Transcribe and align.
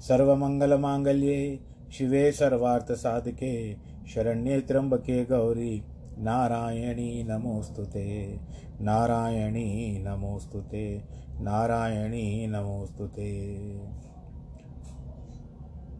सर्वमङ्गलमाङ्गल्ये 0.00 1.60
शिवे 1.92 2.32
सर्वार्थसाधके, 2.32 3.74
शरण्ये 4.08 4.60
त्र्यम्बके 4.60 5.24
गौरी। 5.24 5.82
नारायणी 6.18 7.22
नमोऽस्तु 7.22 7.84
ते। 7.84 8.38
नारायणी 8.80 9.98
नमोऽस्तु 9.98 10.60
ते। 10.60 11.02
नारायणी 11.40 12.46
नमोऽस्तु 12.46 13.06
ते। 13.06 13.56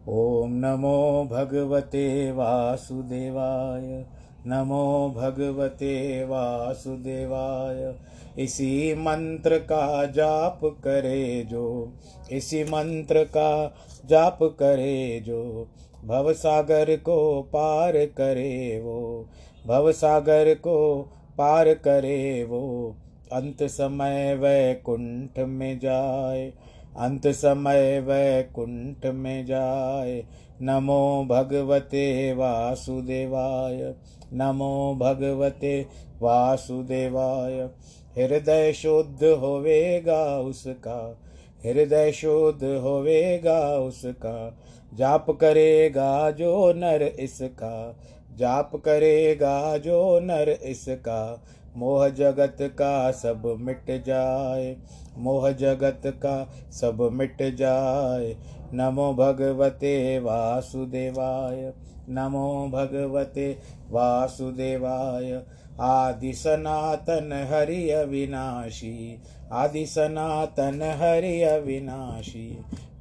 ॐ 0.09 0.49
नमो 0.49 1.27
भगवते 1.31 2.31
वासुदेवाय। 2.31 4.05
नमो 4.47 5.13
भगवते 5.17 6.23
वासुदेवाय। 6.23 7.93
इसी 8.39 8.93
मंत्र 8.93 9.57
का 9.57 10.05
जाप 10.05 10.59
करे 10.63 11.43
जो, 11.49 11.93
इसी 12.31 12.63
मंत्र 12.63 13.23
का 13.23 13.75
जाप 14.05 14.39
करे 14.43 15.23
जो 15.25 15.67
भव 16.05 16.31
सागर 16.33 16.95
को 16.97 17.41
पार 17.41 17.97
करे 17.97 18.81
वो 18.83 19.27
भव 19.67 19.91
सागर 19.91 20.53
को 20.55 21.07
पार 21.37 21.73
करे 21.73 22.43
वो, 22.43 22.95
अंत 23.33 23.63
समय 23.63 24.35
वैकुंठ 24.35 25.39
में 25.39 25.79
जाए, 25.79 26.53
अंत 26.97 27.27
समय 27.27 27.99
वैकुंठ 27.99 29.05
में 29.05 29.45
जाए। 29.45 30.23
नमो 30.61 31.25
भगवते 31.29 32.33
वासुदेवाय। 32.33 33.93
नमो 34.33 34.97
भगवते 34.99 35.85
वासुदेवाय। 36.21 37.69
हृदय 38.17 38.73
शुद्ध 38.73 39.23
होवेगा 39.23 40.39
उसका। 40.39 41.21
हृदय 41.65 42.11
शुद्ध 42.11 42.63
होवेगा 42.63 43.77
उसका। 43.77 44.57
जाप 44.93 45.29
करेगा 45.29 46.31
जो 46.31 46.73
नर 46.73 47.03
इसका। 47.03 47.99
जाप 48.37 48.75
करेगा 48.75 49.77
जो 49.77 50.19
नर 50.19 50.49
इसका। 50.49 51.43
मोह 51.77 52.09
जगत 52.09 52.57
का 52.61 53.11
सब 53.11 53.57
मिट 53.59 54.03
जाए। 54.03 54.77
मोह 55.17 55.51
जगत 55.51 56.01
का 56.05 56.49
सब 56.71 57.09
मिट 57.13 57.55
जाए। 57.55 58.35
नमो 58.73 59.13
भगवते 59.13 60.19
वासुदेवाय। 60.19 61.73
नमो 62.09 62.67
भगवते 62.73 63.51
वासुदेवाय। 63.91 65.41
आदि 65.81 66.33
सनातन 66.33 67.31
हरि 67.51 67.89
अविनाशी 67.89 69.21
आदि 69.51 69.85
सनातन 69.85 70.81
हरि 71.01 71.41
अविनाशी 71.41 72.47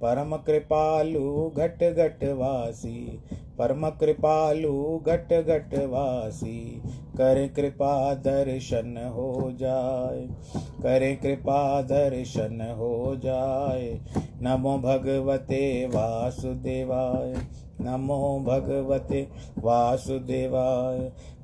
परम 0.02 0.36
कृपालु 0.36 1.50
घट 1.56 1.82
घट 1.84 2.24
वासी 2.24 3.20
परम 3.58 3.88
कृपालु 3.90 4.98
घट 4.98 5.32
घट 5.32 5.74
वासी 5.74 6.82
करे 7.16 7.48
कृपा 7.48 8.14
दर्शन 8.14 8.96
हो 9.14 9.50
जाए 9.52 10.26
करे 10.82 11.14
कृपा 11.16 11.82
दर्शन 11.82 12.60
हो 12.78 13.16
जाए 13.16 14.00
नमो 14.42 14.78
भगवते 14.78 15.86
वासुदेवाय। 15.86 17.34
नमो 17.80 18.40
भगवते 18.46 19.22
वासुदेवाय। 19.58 20.98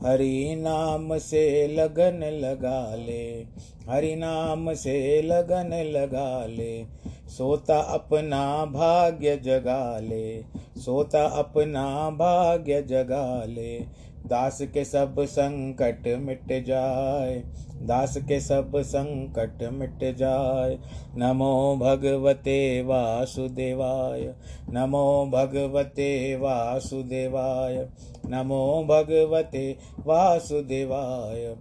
हरि 0.07 0.57
नाम 0.59 1.17
से 1.19 1.45
लगन 1.69 2.21
लगा 2.41 2.95
ले 2.95 3.47
हरि 3.91 4.15
नाम 4.17 4.73
से 4.75 5.23
लगन 5.23 5.71
लगा 5.87 6.47
ले 6.47 6.85
सोता 7.29 7.79
अपना 7.79 8.65
भाग्य 8.65 9.37
जगा 9.37 9.99
ले 9.99 10.43
सोता 10.77 11.25
अपना 11.25 12.11
भाग्य 12.11 12.83
जगा 12.83 13.45
ले 13.45 13.79
दास 14.27 14.59
के 14.75 14.85
सब 14.85 15.17
संकट 15.21 16.07
मिट 16.19 16.65
जाए, 16.65 17.43
दास 17.83 18.17
के 18.17 18.41
सब 18.41 18.73
संकट 18.77 19.63
मिट 19.73 20.17
जाए। 20.17 20.79
नमो 21.17 21.77
भगवते 21.77 22.83
वासुदेवाय, 22.83 24.35
नमो 24.71 25.31
भगवते 25.33 26.37
वासुदेवाय, 26.37 27.89
नमो 28.27 28.87
भगवते 28.89 29.65
वासुदेवाय, 29.99 31.57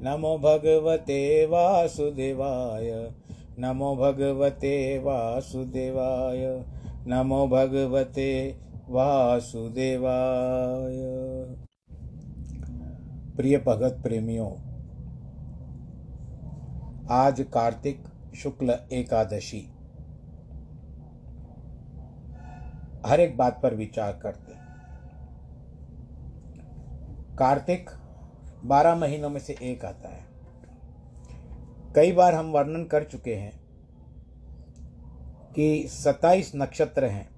नमो 0.00 0.36
भगवते 0.38 1.46
वासुदेवाय, 1.46 3.10
नमो 3.58 3.94
भगवते 3.96 4.98
वासुदेवाय, 4.98 6.64
नमो 7.06 7.46
भगवते 7.46 8.54
वासुदेवाय। 8.90 10.08
प्रिय 13.38 13.58
भगत 13.58 14.00
प्रेमियों, 14.02 14.50
आज 17.10 17.46
कार्तिक 17.54 18.04
शुक्ल 18.36 18.70
एकादशी। 18.92 19.60
हर 23.06 23.20
एक 23.20 23.36
बात 23.36 23.60
पर 23.62 23.74
विचार 23.74 24.12
करते। 24.12 24.52
कार्तिक 27.36 27.90
बारह 28.64 28.94
महीनों 28.94 29.30
में 29.30 29.40
से 29.40 29.56
एक 29.62 29.84
आता 29.84 30.08
है। 30.08 30.24
कई 31.94 32.12
बार 32.12 32.34
हम 32.34 32.46
वर्णन 32.46 32.84
कर 32.84 33.04
चुके 33.04 33.34
हैं 33.34 33.60
कि 35.54 35.88
सत्ताईस 35.88 36.52
नक्षत्र 36.56 37.04
हैं। 37.04 37.28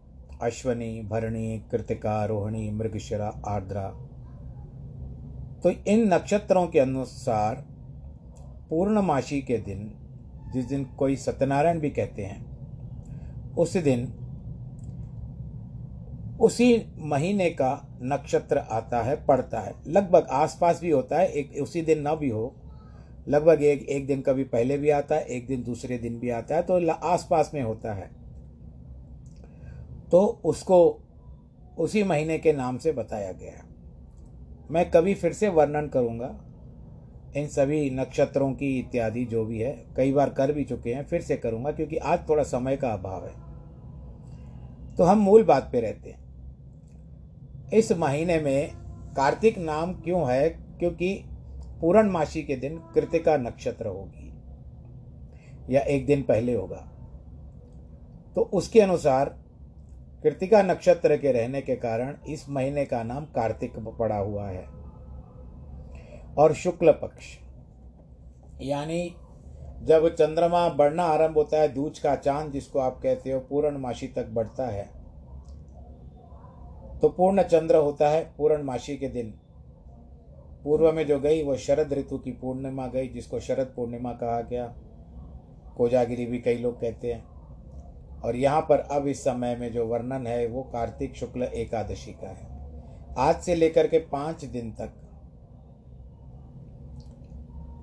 अश्वनी, 0.43 1.03
भरणी, 1.03 1.59
कृतिका, 1.71 2.25
रोहिणी, 2.25 2.71
मृगशिरा, 2.71 3.41
आर्द्रा। 3.49 3.95
तो 5.63 5.71
इन 5.71 6.15
नक्षत्रों 6.15 6.67
के 6.67 6.79
अनुसार 6.79 7.55
पूर्णमासी 8.71 9.43
के 9.43 9.59
दिन, 9.59 9.95
जिस 10.53 10.65
दिन 10.65 10.85
कोई 10.85 11.17
सत्यनारायण 11.17 11.81
भी 11.81 11.91
कहते 11.91 12.23
हैं, 12.23 12.51
उस 13.59 13.77
दिन, 13.77 14.13
उसी 16.41 16.87
महीने 16.99 17.51
का 17.51 17.99
नक्षत्र 18.03 18.59
आता 18.59 19.03
है, 19.03 19.27
पड़ता 19.27 19.61
है। 19.61 19.75
लगभग 19.87 20.27
आसपास 20.31 20.81
भी 20.81 20.91
होता 20.91 21.19
है, 21.19 21.29
एक, 21.29 21.63
उसी 21.63 21.83
दिन 21.83 22.01
ना 22.01 22.15
भी 22.15 22.29
हो। 22.29 22.55
लगभग 23.29 23.63
एक 23.63 23.83
एक 23.83 24.07
दिन 24.07 24.21
कभी 24.21 24.45
पहले 24.45 24.79
भी 24.79 24.91
आता 24.91 25.15
है, 25.15 25.25
एक 25.25 25.47
दिन 25.47 25.63
दूसरे 25.63 25.99
दिन 25.99 26.19
भी 26.19 26.31
आता 26.31 26.57
है 26.57 26.63
तो 26.63 26.91
आसपास 26.91 27.51
में 27.55 27.63
होता 27.63 27.93
है। 27.93 28.11
तो 30.11 30.41
उसको 30.45 31.01
उसी 31.79 32.03
महीने 32.03 32.39
के 32.39 32.53
नाम 32.53 32.79
से 32.79 32.93
बताया 32.93 33.33
गया 33.33 33.51
है। 33.51 33.70
मैं 34.71 34.91
कभी 34.91 35.15
फिर 35.15 35.33
से 35.33 35.49
वर्णन 35.49 35.89
करूँगा। 35.89 36.35
इन 37.37 37.47
सभी 37.47 37.91
नक्षत्रों 37.91 38.53
की 38.53 38.79
इत्यादि 38.79 39.25
जो 39.25 39.45
भी 39.45 39.59
है, 39.59 39.73
कई 39.97 40.13
बार 40.13 40.31
कर 40.31 40.53
भी 40.53 40.65
चुके 40.65 40.95
हैं, 40.95 41.05
फिर 41.05 41.21
से 41.21 41.37
करूँगा, 41.37 41.73
क्योंकि 41.73 41.97
आज 41.97 42.29
थोड़ा 42.29 42.43
समय 42.43 42.77
का 42.77 42.89
अभाव 42.89 43.27
है। 43.27 43.35
तो 44.97 45.05
हम 45.05 45.19
मूल 45.19 45.45
बात 45.45 45.69
पे 45.73 45.81
रहते 45.81 46.11
हैं। 46.11 46.19
इस 47.71 47.93
महीने 47.93 48.39
में 48.41 48.73
कार्तिक 49.17 49.59
नाम 49.59 49.93
क्यों 49.95 50.31
है? 50.33 50.49
क्योंकि 50.79 51.15
पूर्णमासी 51.81 52.43
के 52.43 52.57
दिन 52.57 52.77
कृतिका 52.95 53.37
नक्षत्र 53.37 53.87
होगी, 53.87 54.33
या 55.71 55.81
एक 55.81 56.07
दिन 56.07 56.23
पहले 56.23 56.55
होगा। 56.55 56.87
तो 58.35 58.43
उसके 58.43 58.81
अनुसार 58.81 59.35
कृतिका 60.23 60.63
नक्षत्र 60.63 61.17
के 61.17 61.33
रहने 61.33 61.61
के 61.63 61.77
कारण 61.77 62.17
इस 62.29 62.49
महीने 62.49 62.85
का 62.85 63.03
नाम 63.03 63.25
कार्तिक 63.27 63.79
पड़ा 63.99 64.17
हुआ 64.17 64.49
है। 64.49 64.65
और 66.39 66.55
शुक्ल 66.55 66.93
पक्ष, 66.93 67.27
यानी 68.63 69.15
जब 69.83 70.09
चंद्रमा 70.09 70.69
बढ़ना 70.69 71.03
आरंभ 71.05 71.37
होता 71.37 71.61
है, 71.61 71.69
दूज 71.69 71.99
का 71.99 72.15
चाँद 72.17 72.53
जिसको 72.53 72.79
आप 72.79 73.01
कहते 73.03 73.33
हो, 73.33 73.41
पूर्णमासी 73.41 74.07
तक 74.07 74.29
बढ़ता 74.29 74.67
है 74.67 74.89
तो 77.03 77.09
पूर्ण 77.09 77.43
चंद्र 77.43 77.77
होता 77.77 78.09
है 78.09 78.23
पूर्णमासी 78.39 78.97
के 78.97 79.09
दिन। 79.09 79.33
पूर्व 80.65 80.93
में 80.93 81.07
जो 81.07 81.19
गई, 81.21 81.43
वो 81.43 81.57
शरद 81.57 81.93
ऋतु 81.93 82.19
की 82.19 82.33
पूर्णिमा 82.33 82.87
गई, 82.87 83.09
जिसको 83.09 83.41
शरद 83.41 83.73
पूर्णिमा 83.77 84.13
कहा 84.13 84.41
गया। 84.41 84.67
कोजागिरी 85.77 86.27
भी 86.27 86.39
कई 86.39 86.59
लोग 86.59 86.81
कहते 86.81 87.13
हैं। 87.13 87.40
और 88.25 88.37
यहाँ 88.37 88.61
पर 88.61 88.79
अब 88.93 89.07
इस 89.07 89.25
समय 89.25 89.57
में 89.57 89.73
जो 89.73 89.87
वर्णन 89.87 90.27
है 90.27 90.47
वो 90.47 90.63
कार्तिक 90.63 91.15
शुक्ल 91.17 91.43
एकादशी 91.43 92.13
का 92.15 92.29
है। 92.29 92.49
आज 93.19 93.41
से 93.43 93.55
लेकर 93.55 93.87
के 93.87 93.99
पाँच 94.09 94.45
दिन 94.45 94.71
तक 94.73 94.93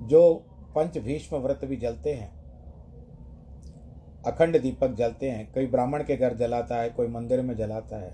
जो 0.04 0.34
पंच 0.76 0.98
भीष्म 0.98 1.38
व्रत 1.38 1.66
भी 1.66 1.78
जलते 1.78 2.14
हैं, 2.14 2.32
अखंड 4.26 4.62
दीपक 4.62 4.94
जलते 4.96 5.30
हैं, 5.30 5.52
कोई 5.54 5.68
ब्राह्मण 5.68 6.04
के 6.04 6.18
घर 6.18 6.34
जलाता 6.34 6.76
है, 6.76 6.90
कोई 6.90 7.08
मंदिर 7.08 7.42
में 7.42 7.56
जलाता 7.56 7.98
है, 7.98 8.12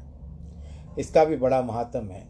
इसका 0.99 1.23
भी 1.25 1.37
बड़ा 1.37 1.61
महत्व 1.61 2.11
है। 2.11 2.27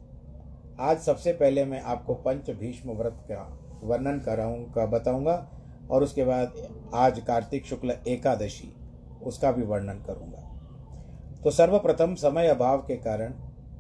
आज 0.81 1.00
सबसे 1.00 1.34
पहले 1.34 1.66
मैं 1.66 1.81
आपको 1.81 2.13
पंच 2.16 2.50
भीष्म 2.50 2.92
व्रत 2.92 3.18
का 3.31 3.42
वर्णन 3.84 4.19
कराऊँगा 4.19 4.86
बताऊँगा 4.88 5.36
और 5.92 6.04
उसके 6.04 6.24
बाद 6.24 6.54
आज 6.94 7.19
कार्तिक 7.19 7.66
शुक्ल 7.66 7.95
एकादशी 8.07 8.74
उसका 9.24 9.52
भी 9.52 9.62
वर्णन 9.62 9.94
करूँगा। 9.94 10.50
तो 11.44 11.52
सर्वप्रथम 11.52 12.16
समय 12.16 12.48
अभाव 12.48 12.78
के 12.78 12.96
कारण 12.96 13.34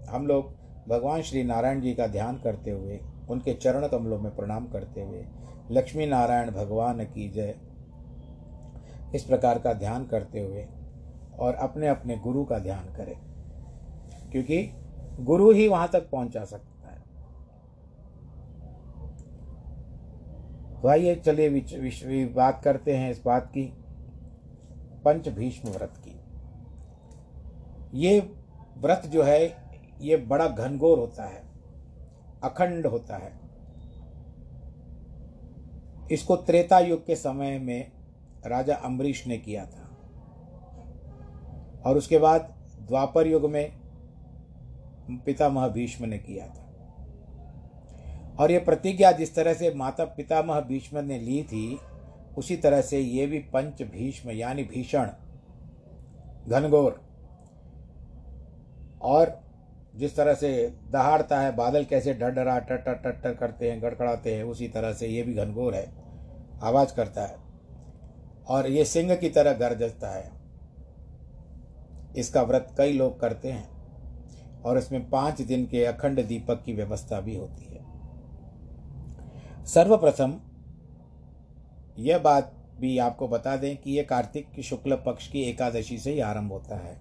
हम 0.09 0.27
लोग 0.27 0.63
भगवान 0.89 1.21
श्री 1.21 1.43
नारायण 1.43 1.81
जी 1.81 1.93
का 1.93 2.07
ध्यान 2.07 2.37
करते 2.37 2.71
हुए, 2.71 2.99
उनके 3.29 3.53
चरण 3.53 3.87
कमलों 3.87 4.19
में 4.19 4.35
प्रणाम 4.35 4.67
करते 4.67 5.01
हुए, 5.01 5.25
लक्ष्मी 5.71 6.05
नारायण 6.05 6.51
भगवान 6.51 7.03
की 7.03 7.29
जय, 7.29 7.55
इस 9.15 9.23
प्रकार 9.23 9.59
का 9.59 9.73
ध्यान 9.73 10.05
करते 10.05 10.39
हुए 10.39 10.67
और 11.39 11.53
अपने 11.53 11.87
अपने 11.87 12.17
गुरु 12.17 12.45
का 12.45 12.59
ध्यान 12.59 12.95
करें। 12.95 13.17
क्योंकि 14.31 14.73
गुरु 15.19 15.51
ही 15.51 15.67
वहाँ 15.67 15.87
तक 15.87 16.09
पहुँचा 16.09 16.45
सकता 16.45 16.89
है। 16.89 17.03
तो 20.81 20.87
आइए 20.87 21.15
चलिए 21.15 22.25
बात 22.25 22.61
करते 22.63 22.97
हैं 22.97 23.11
इस 23.11 23.21
बात 23.25 23.47
की। 23.47 23.82
पंच 25.05 25.29
भीष्म 25.29 25.69
व्रत 25.69 25.93
की। 26.07 26.19
ये 27.93 28.35
व्रत 28.77 29.01
जो 29.05 29.23
है, 29.23 29.55
ये 30.01 30.17
बड़ा 30.17 30.47
घनघोर 30.47 30.99
होता 30.99 31.23
है, 31.23 31.43
अखंड 32.43 32.87
होता 32.87 33.17
है। 33.17 33.43
इसको 36.11 36.35
त्रेता 36.35 36.79
युग 36.79 37.05
के 37.05 37.15
समय 37.15 37.59
में 37.59 37.91
राजा 38.45 38.75
अम्बरीश 38.75 39.27
ने 39.27 39.37
किया 39.37 39.65
था। 39.65 39.89
और 41.85 41.97
उसके 41.97 42.17
बाद 42.17 42.41
द्वापर 42.81 43.27
युग 43.27 43.49
में 43.49 43.77
पितामह 45.11 45.67
भीष्म 45.67 46.05
ने 46.05 46.17
किया 46.17 46.47
था। 46.47 46.63
और 48.39 48.51
ये 48.51 48.59
प्रतिज्ञा 48.59 49.11
जिस 49.11 49.35
तरह 49.35 49.53
से 49.53 49.73
माता 49.73 50.05
पितामह 50.05 50.59
भीष्म 50.59 50.99
ने 50.99 51.19
ली 51.19 51.43
थी 51.43 51.79
उसी 52.37 52.55
तरह 52.57 52.81
से 52.81 52.99
ये 52.99 53.25
भी 53.27 53.39
पंच 53.39 53.81
भीष्म, 53.81 54.31
यानी 54.31 54.63
भीषण, 54.63 55.09
घनघोर, 56.47 57.01
और 59.01 59.39
जिस 59.95 60.15
तरह 60.15 60.33
से 60.33 60.73
दहाड़ता 60.91 61.39
है, 61.39 61.55
बादल 61.55 61.83
कैसे 61.85 62.13
डर 62.13 62.31
टर 62.59 62.77
टर 62.77 62.93
टर 62.93 63.11
टर 63.13 63.33
करते 63.33 63.71
हैं, 63.71 63.81
गड़गड़ाते 63.81 64.35
हैं, 64.35 64.43
उसी 64.43 64.67
तरह 64.67 64.93
से 64.93 65.07
ये 65.07 65.23
भी 65.23 65.33
घनघोर 65.33 65.75
है, 65.75 65.87
आवाज़ 66.63 66.93
करता 66.95 67.21
है, 67.21 67.35
और 68.47 68.67
ये 68.67 68.85
सिंह 68.85 69.15
की 69.15 69.29
तरह 69.29 69.53
गरजता 69.53 70.09
है। 70.09 70.31
इसका 72.17 72.41
व्रत 72.43 72.73
कई 72.77 72.93
लोग 72.93 73.19
करते 73.19 73.51
हैं, 73.51 73.67
और 74.61 74.77
इसमें 74.77 75.09
पाँच 75.09 75.41
दिन 75.41 75.65
के 75.65 75.85
अखंड 75.85 76.25
दीपक 76.25 76.63
की 76.65 76.73
व्यवस्था 76.73 77.19
भी 77.19 77.35
होती 77.35 77.65
है। 77.65 77.81
सर्वप्रथम 79.65 80.33
यह 81.97 82.17
बात 82.17 82.51
भी 82.79 82.97
आपको 82.97 83.27
बता 83.27 83.55
दें 83.57 83.75
कि 83.77 83.91
यह 83.91 84.03
कार्तिक 84.03 84.51
की 84.51 84.63
शुक्ल 84.63 84.95
पक्ष 84.95 85.27
की 85.27 85.41
एकादशी 85.41 85.97
से 85.97 86.11
ही 86.11 86.19
आरंभ 86.19 86.51
होता 86.51 86.75
है। 86.77 86.97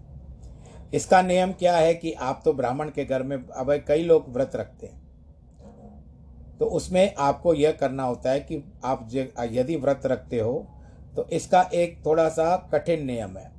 इसका 0.95 1.21
नियम 1.23 1.53
क्या 1.53 1.77
है 1.77 1.95
कि 1.95 2.13
आप 2.13 2.43
तो 2.45 2.53
ब्राह्मण 2.53 2.91
के 2.91 3.05
घर 3.05 3.23
में, 3.23 3.37
अब 3.37 3.73
कई 3.89 4.05
लोग 4.05 4.29
व्रत 4.29 4.57
रखते 4.57 4.87
हैं। 4.87 5.01
तो 6.59 6.67
उसमें 6.67 7.15
आपको 7.19 7.55
यह 7.55 7.73
करना 7.73 8.03
होता 8.03 8.31
है 8.31 8.41
कि 8.41 8.63
आप 8.85 9.09
यदि 9.53 9.77
व्रत 9.77 10.07
रखते 10.07 10.39
हो 10.39 10.67
तो 11.17 11.25
इसका 11.29 11.63
एक 11.75 11.99
थोड़ा 12.07 12.29
सा 12.29 12.57
कठिन 12.73 13.05
नियम 13.07 13.37
है। 13.39 13.51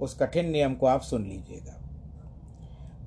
उस 0.00 0.16
कठिन 0.18 0.50
नियम 0.50 0.74
को 0.74 0.86
आप 0.86 1.00
सुन 1.00 1.24
लीजिएगा। 1.24 1.72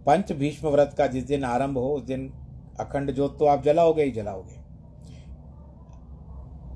पंच 0.06 0.32
भीष्म 0.32 0.68
व्रत 0.68 0.94
का 0.98 1.08
जिस 1.08 1.24
दिन 1.24 1.44
आरंभ 1.44 1.78
हो, 1.78 1.94
उस 1.94 2.04
दिन 2.04 2.32
अखंड 2.80 3.12
जोत 3.12 3.38
तो 3.40 3.46
आप 3.46 3.64
जलाओगे 3.64 4.04
ही 4.04 4.12
जलाओगे। 4.12 4.59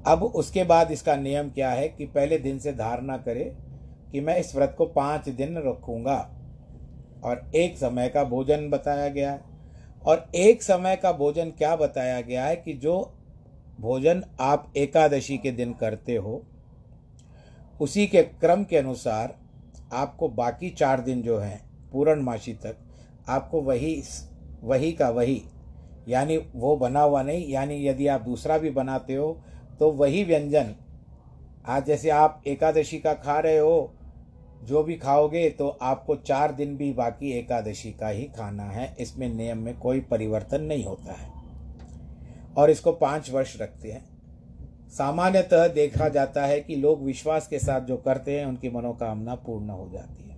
अब 0.08 0.24
उसके 0.24 0.64
बाद 0.64 0.92
इसका 0.92 1.16
नियम 1.16 1.50
क्या 1.50 1.70
है 1.72 1.88
कि 1.88 2.06
पहले 2.06 2.38
दिन 2.38 2.60
से 2.60 2.72
धारणा 2.74 3.18
करे 3.18 3.44
कि 4.12 4.22
मैं 4.22 4.38
इस 4.38 4.56
व्रत 4.56 4.76
को 4.78 4.86
पाँच 4.86 5.30
दिन 5.30 5.58
रखूँगा। 5.58 6.18
और 7.24 7.52
एक 7.56 7.78
समय 7.78 8.10
का 8.10 8.24
भोजन 8.24 8.70
बताया 8.70 9.08
गया 9.10 9.32
है। 9.32 9.42
और 10.06 10.26
एक 10.36 10.64
समय 10.64 10.96
का 10.96 11.12
भोजन 11.12 11.50
क्या 11.50 11.76
बताया 11.76 12.22
गया 12.22 12.46
है 12.46 12.56
कि 12.56 12.74
जो 12.74 13.14
भोजन 13.80 14.24
आप 14.40 14.74
एकादशी 14.78 15.38
के 15.38 15.52
दिन 15.52 15.74
करते 15.74 16.16
हो, 16.16 16.42
उसी 17.82 18.08
के 18.08 18.24
क्रम 18.24 18.64
के 18.64 18.78
अनुसार 18.78 19.36
आपको 19.94 20.30
बाकी 20.30 20.70
चार 20.70 21.02
दिन 21.02 21.22
जो 21.22 21.38
हैं, 21.38 21.62
पूर्णमासी 21.92 22.54
तक, 22.54 22.76
आपको 23.30 23.62
वही 23.62 24.02
वही 24.64 24.92
का 24.92 25.10
वही, 25.10 25.42
यानी 26.08 26.38
वो 26.38 26.76
बना 26.78 27.02
हुआ 27.02 27.24
नहीं, 27.24 27.48
यानी 27.48 27.86
यदि 27.88 28.08
आप 28.08 28.22
दूसरा 28.22 28.58
भी 28.58 28.70
बनाते 28.70 29.16
हो 29.16 29.44
तो 29.80 29.92
वही 29.92 30.24
व्यंजन। 30.24 30.76
आज 31.66 31.86
जैसे 31.86 32.10
आप 32.10 32.42
एकादशी 32.48 33.00
का 33.00 33.14
खा 33.14 33.40
रहे 33.40 33.58
हो, 33.58 33.94
जो 34.64 34.84
भी 34.84 34.96
खाओगे 34.96 35.50
तो 35.50 35.68
आपको 35.82 36.16
चार 36.16 36.52
दिन 36.52 36.78
भी 36.78 36.94
बाकी 36.94 37.32
एकादशी 37.32 37.92
का 37.92 38.08
ही 38.08 38.24
खाना 38.24 38.64
है। 38.64 38.96
इसमें 39.00 39.30
नियम 39.30 39.58
में 39.58 39.78
कोई 39.80 40.00
परिवर्तन 40.00 40.62
नहीं 40.62 40.84
होता 40.84 41.14
है। 41.14 41.32
और 42.58 42.70
इसको 42.70 42.92
पाँच 42.92 43.32
वर्ष 43.32 43.62
रखते 43.62 43.92
हैं। 43.92 44.14
सामान्यतः 44.90 45.68
देखा 45.68 46.10
जाता 46.10 46.46
है 46.46 46.60
कि 46.62 46.76
लोग 46.76 47.04
विश्वास 47.04 47.48
के 47.48 47.60
साथ 47.60 47.82
जो 47.82 47.98
करते 47.98 48.40
हैं, 48.40 48.46
उनकी 48.46 48.70
मनोकामना 48.70 49.36
पूर्ण 49.36 49.70
हो 49.70 49.90
जाती 49.94 50.30
है। 50.30 50.38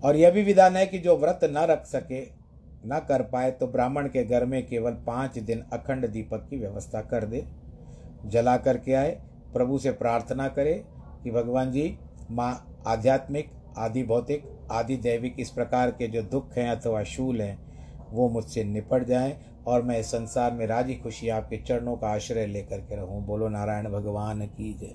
और 0.00 0.16
यह 0.16 0.30
भी 0.30 0.42
विधान 0.42 0.76
है 0.76 0.86
कि 0.86 0.98
जो 0.98 1.16
व्रत 1.16 1.40
न 1.44 1.58
रख 1.58 1.86
सके 1.86 2.41
न 2.86 2.98
कर 3.08 3.22
पाए 3.22 3.50
तो 3.50 3.66
ब्राह्मण 3.66 4.08
के 4.08 4.24
घर 4.24 4.44
में 4.44 4.66
केवल 4.66 4.92
पाँच 5.06 5.38
दिन 5.38 5.64
अखंड 5.72 6.06
दीपक 6.06 6.46
की 6.50 6.56
व्यवस्था 6.56 7.00
कर 7.00 7.24
दे। 7.24 7.44
जला 8.26 8.56
करके 8.56 8.92
आए, 8.92 9.10
प्रभु 9.52 9.78
से 9.78 9.90
प्रार्थना 9.90 10.48
करे 10.48 10.74
कि 11.24 11.30
भगवान 11.30 11.72
जी, 11.72 11.98
माँ 12.30 12.82
आध्यात्मिक, 12.86 13.50
आदि 13.78 14.02
भौतिक, 14.02 14.44
आदि 14.70 14.96
दैविक 14.96 15.36
इस 15.40 15.50
प्रकार 15.50 15.90
के 15.90 16.08
जो 16.08 16.22
दुख 16.22 16.56
हैं 16.56 16.68
अथवा 16.70 17.02
शूल 17.04 17.40
हैं, 17.40 17.58
वो 18.10 18.28
मुझसे 18.28 18.64
निपट 18.64 19.04
जाएँ 19.04 19.36
और 19.66 19.82
मैं 19.82 19.98
इस 20.00 20.06
संसार 20.06 20.52
में 20.52 20.66
राज़ी 20.66 20.94
खुशी 20.94 21.28
आपके 21.28 21.56
चरणों 21.56 21.96
का 21.96 22.08
आश्रय 22.08 22.46
लेकर 22.46 22.78
के 22.78 22.96
रहूँ। 22.96 23.24
बोलो, 23.26 23.48
नारायण 23.48 23.88
भगवान 23.88 24.46
की 24.46 24.72
जय। 24.74 24.94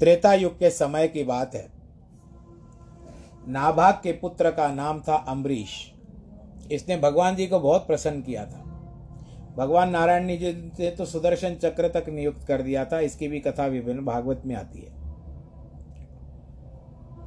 त्रेता 0.00 0.32
युग 0.34 0.58
के 0.58 0.70
समय 0.70 1.08
की 1.08 1.24
बात 1.24 1.54
है। 1.54 1.77
नाभाग 3.48 3.94
के 4.02 4.12
पुत्र 4.12 4.50
का 4.50 4.66
नाम 4.68 5.00
था 5.00 5.14
अम्बरीश। 5.28 5.70
इसने 6.72 6.96
भगवान 6.96 7.36
जी 7.36 7.46
को 7.46 7.60
बहुत 7.60 7.86
प्रसन्न 7.86 8.20
किया 8.22 8.44
था। 8.46 8.64
भगवान 9.56 9.90
नारायण 9.90 10.24
ने 10.24 10.36
जी 10.36 10.52
ने 10.52 10.90
तो 10.90 11.04
सुदर्शन 11.04 11.54
चक्र 11.54 11.88
तक 11.88 12.08
नियुक्त 12.08 12.46
कर 12.46 12.62
दिया 12.62 12.84
था, 12.84 13.00
इसकी 13.00 13.28
भी 13.28 13.40
कथा 13.40 13.66
विभिन्न 13.66 14.04
भागवत 14.04 14.42
में 14.46 14.54
आती 14.56 14.80
है। 14.80 14.96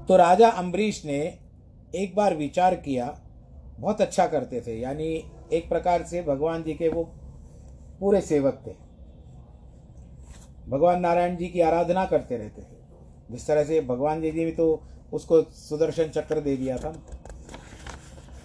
तो 0.06 0.18
राजा 0.18 0.50
अम्बरीश 0.50 1.06
ने 1.06 1.18
एक 1.96 2.16
बार 2.16 2.36
विचार 2.36 2.75
किया, 2.75 3.06
बहुत 3.80 4.01
अच्छा 4.01 4.28
करते 4.28 4.62
थे, 4.62 4.80
यानी 4.80 5.24
एक 5.54 5.70
प्रकार 5.70 6.04
से 6.04 6.22
भगवान 6.24 6.63
जी 6.63 6.74
के 6.74 6.90
वो 6.90 7.04
पूरे 8.00 8.22
सेवक 8.22 8.62
थे। 8.68 8.72
भगवान 10.70 11.00
नारायण 11.01 11.36
जी 11.36 11.48
की 11.48 11.62
आराधना 11.62 12.06
करते 12.06 12.38
रहते 12.38 12.62
थे। 12.62 12.80
जिस 13.32 13.48
तरह 13.48 13.63
से 13.63 13.82
भगवान 13.82 14.22
जी 14.22 14.32
जी 14.32 14.46
भी 14.46 14.51
तो 14.51 14.82
उसको 15.13 15.41
सुदर्शन 15.60 16.10
चक्र 16.10 16.39
दे 16.39 16.56
दिया 16.58 16.77
था। 16.77 16.91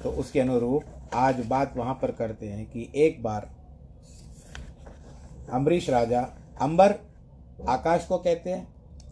तो 0.02 0.10
उसके 0.12 0.40
अनुरूप 0.40 0.84
आज 1.14 1.44
बात 1.46 1.76
वहाँ 1.76 1.94
पर 1.94 2.10
करते 2.12 2.46
हैं 2.46 2.66
कि 2.66 2.88
एक 2.96 3.22
बार 3.22 3.48
अम्बरीश 5.52 5.88
राजा 5.90 6.20
अंबर 6.60 6.94
आकाश 7.68 8.06
को 8.06 8.18
कहते 8.18 8.50
हैं 8.50 8.66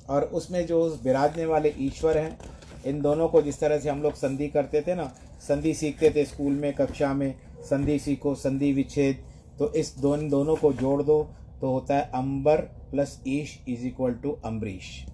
और 0.09 0.25
उसमें 0.35 0.67
जो 0.67 0.81
उस 0.83 1.01
विराजने 1.05 1.45
वाले 1.47 1.73
ईश्वर 1.79 2.19
हैं, 2.19 2.39
इन 2.87 3.01
दोनों 3.03 3.29
को 3.29 3.43
जिस 3.43 3.61
तरह 3.61 3.79
से 3.79 3.89
हम 3.91 4.03
लोग 4.03 4.15
संधि 4.15 4.49
करते 4.49 4.83
थे 4.83 4.95
ना, 4.95 5.05
संधि 5.41 5.75
सीखते 5.75 6.11
थे 6.11 6.25
स्कूल 6.25 6.53
में, 6.53 6.73
कक्षा 6.75 7.13
में, 7.15 7.35
संधि 7.61 7.99
सीखो, 7.99 8.35
संधि 8.35 8.73
विच्छेद 8.73 9.25
तो 9.59 9.73
इस 9.73 9.95
दोन, 9.99 10.29
दोनों 10.29 10.57
को 10.57 10.73
जोड़ 10.73 11.03
दो 11.03 11.23
तो 11.61 11.71
होता 11.71 11.97
है 11.97 12.11
Ambar 12.15 12.61
plus 12.91 13.21
Ish 13.27 13.59
is 13.69 13.87
equal 13.87 14.15
to 14.15 14.39
Ambarish. 14.45 15.05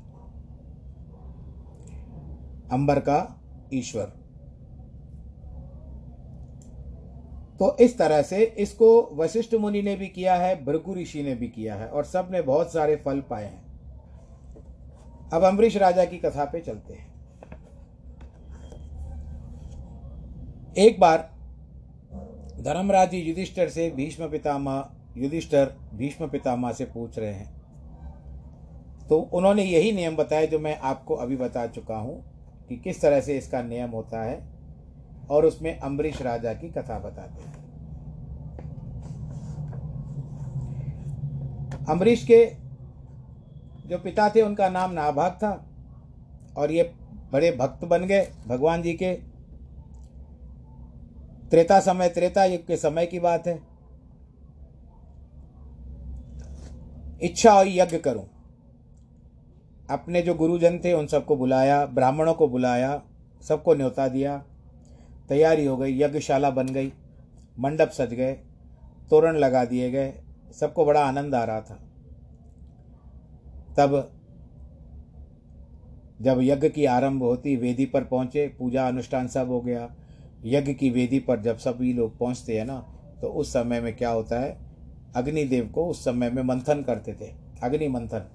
Ambar 2.73 2.99
का 3.01 3.19
ईश्वर। 3.75 4.13
तो 7.61 7.77
इस 7.81 7.97
तरह 7.99 8.23
से 8.23 8.43
इसको 8.59 8.89
वशिष्ठ 9.15 9.55
मुनि 9.55 9.83
ने 9.83 9.97
भी 9.97 10.07
किया 10.09 10.35
है, 10.35 10.65
भृगु 10.65 10.95
ऋषि 10.95 11.23
ने 11.23 11.35
भी 11.35 11.49
किया 11.49 11.75
है 11.75 11.89
और 11.89 12.05
सबने 12.05 12.43
बहुत 12.43 12.73
सारे 12.73 12.97
फल 12.97 13.21
पाए 13.21 13.45
हैं। 13.45 13.69
अब 15.33 15.45
अम्बरीश 15.45 15.77
राजा 15.77 16.05
की 16.05 16.19
कथा 16.19 16.45
पे 16.45 16.61
चलते 16.61 16.95
हैं। 16.95 17.09
एक 20.79 21.01
बार 21.01 21.31
धर्मराज 22.61 23.11
जी 23.11 23.19
युधिष्ठर 23.19 23.69
से 23.69 23.91
भीष्म 23.91 24.29
पितामह, 24.29 24.85
युधिष्ठर 25.17 25.73
भीष्म 25.95 26.29
पितामह 26.29 26.73
से 26.73 26.85
पूछ 26.85 27.19
रहे 27.19 27.33
हैं। 27.33 27.49
तो 29.09 29.19
उन्होंने 29.35 29.65
यही 29.65 29.93
नियम 29.93 30.17
बताया 30.17 30.47
जो 30.47 30.59
मैं 30.59 30.79
आपको 30.79 31.15
अभी 31.15 31.37
बता 31.37 31.67
चुका 31.67 31.97
हूँ। 31.97 32.23
कि 32.71 32.77
किस 32.77 33.01
तरह 33.01 33.21
से 33.21 33.37
इसका 33.39 33.63
नियम 33.63 33.91
होता 33.91 34.23
है 34.23 34.43
और 35.31 35.45
उसमें 35.45 35.79
अम्बरीश 35.79 36.21
राजा 36.23 36.53
की 36.55 36.69
कथा 36.71 36.99
बताते 36.99 37.43
हैं। 37.43 37.59
अम्बरीश 41.89 42.25
के 42.25 42.45
जो 43.89 43.99
पिता 43.99 44.29
थे, 44.29 44.43
उनका 44.43 44.69
नाम 44.69 44.93
नाभाग 44.93 45.33
था 45.33 45.51
और 46.57 46.71
ये 46.71 46.83
बड़े 47.33 47.51
भक्त 47.53 47.85
बन 47.85 48.05
गए 48.05 48.31
भगवान 48.47 48.83
जी 48.83 48.93
के। 48.93 49.15
त्रेता 51.51 51.81
समय, 51.81 52.09
त्रेता 52.09 52.45
युग 52.45 52.67
के 52.67 52.77
समय 52.77 53.07
की 53.07 53.21
बात 53.21 53.47
है। 53.47 53.59
इच्छा 57.23 57.55
और 57.55 57.69
यज्ञ 57.69 57.99
करूँ। 57.99 58.27
अपने 59.91 60.23
जो 60.23 60.35
गुरुजन 60.35 60.79
थे, 60.79 60.93
उन 60.93 61.07
सबको 61.07 61.37
बुलाया, 61.37 61.85
ब्राह्मणों 61.87 62.35
को 62.35 62.49
बुलाया, 62.49 63.03
सबको 63.43 63.75
न्योता 63.75 64.09
दिया। 64.09 64.37
तैयारी 65.29 65.65
हो 65.67 65.77
गई, 65.77 66.01
यज्ञशाला 66.01 66.51
बन 66.51 66.67
गई, 66.67 66.93
मंडप 67.59 67.91
सज 67.91 68.15
गए, 68.15 68.33
तोरण 69.11 69.37
लगा 69.37 69.65
दिए 69.65 69.91
गए, 69.91 70.13
सबको 70.61 70.85
बड़ा 70.85 71.05
आनंद 71.05 71.35
आ 71.35 71.45
रहा 71.45 71.61
था। 71.61 71.79
तब 73.79 74.11
जब 76.23 76.41
यज्ञ 76.43 76.69
की 76.69 76.85
आरंभ 76.85 77.23
होती, 77.23 77.57
वेदी 77.57 77.87
पर 77.87 78.05
पहुँचे, 78.05 78.47
पूजा 78.59 78.87
अनुष्ठान 78.89 79.29
सब 79.29 79.49
हो 79.49 79.61
गया। 79.61 79.89
यज्ञ 80.45 80.73
की 80.73 80.91
वेदी 80.91 81.19
पर 81.19 81.41
जब 81.41 81.57
सभी 81.59 81.93
लोग 81.93 82.17
पहुँचते 82.19 82.59
हैं 82.59 82.65
ना 82.65 82.79
तो 83.21 83.29
उस 83.31 83.53
समय 83.53 83.81
में 83.81 83.97
क्या 83.97 84.11
होता 84.11 84.41
है, 84.41 84.57
अग्निदेव 85.17 85.67
को 85.69 85.87
उस 85.87 86.05
समय 86.05 86.31
में 86.31 86.43
मंथन 86.43 86.83
करते 86.83 87.13
थे 87.13 87.33
अग्नि 87.63 87.89
मंथन 87.89 88.27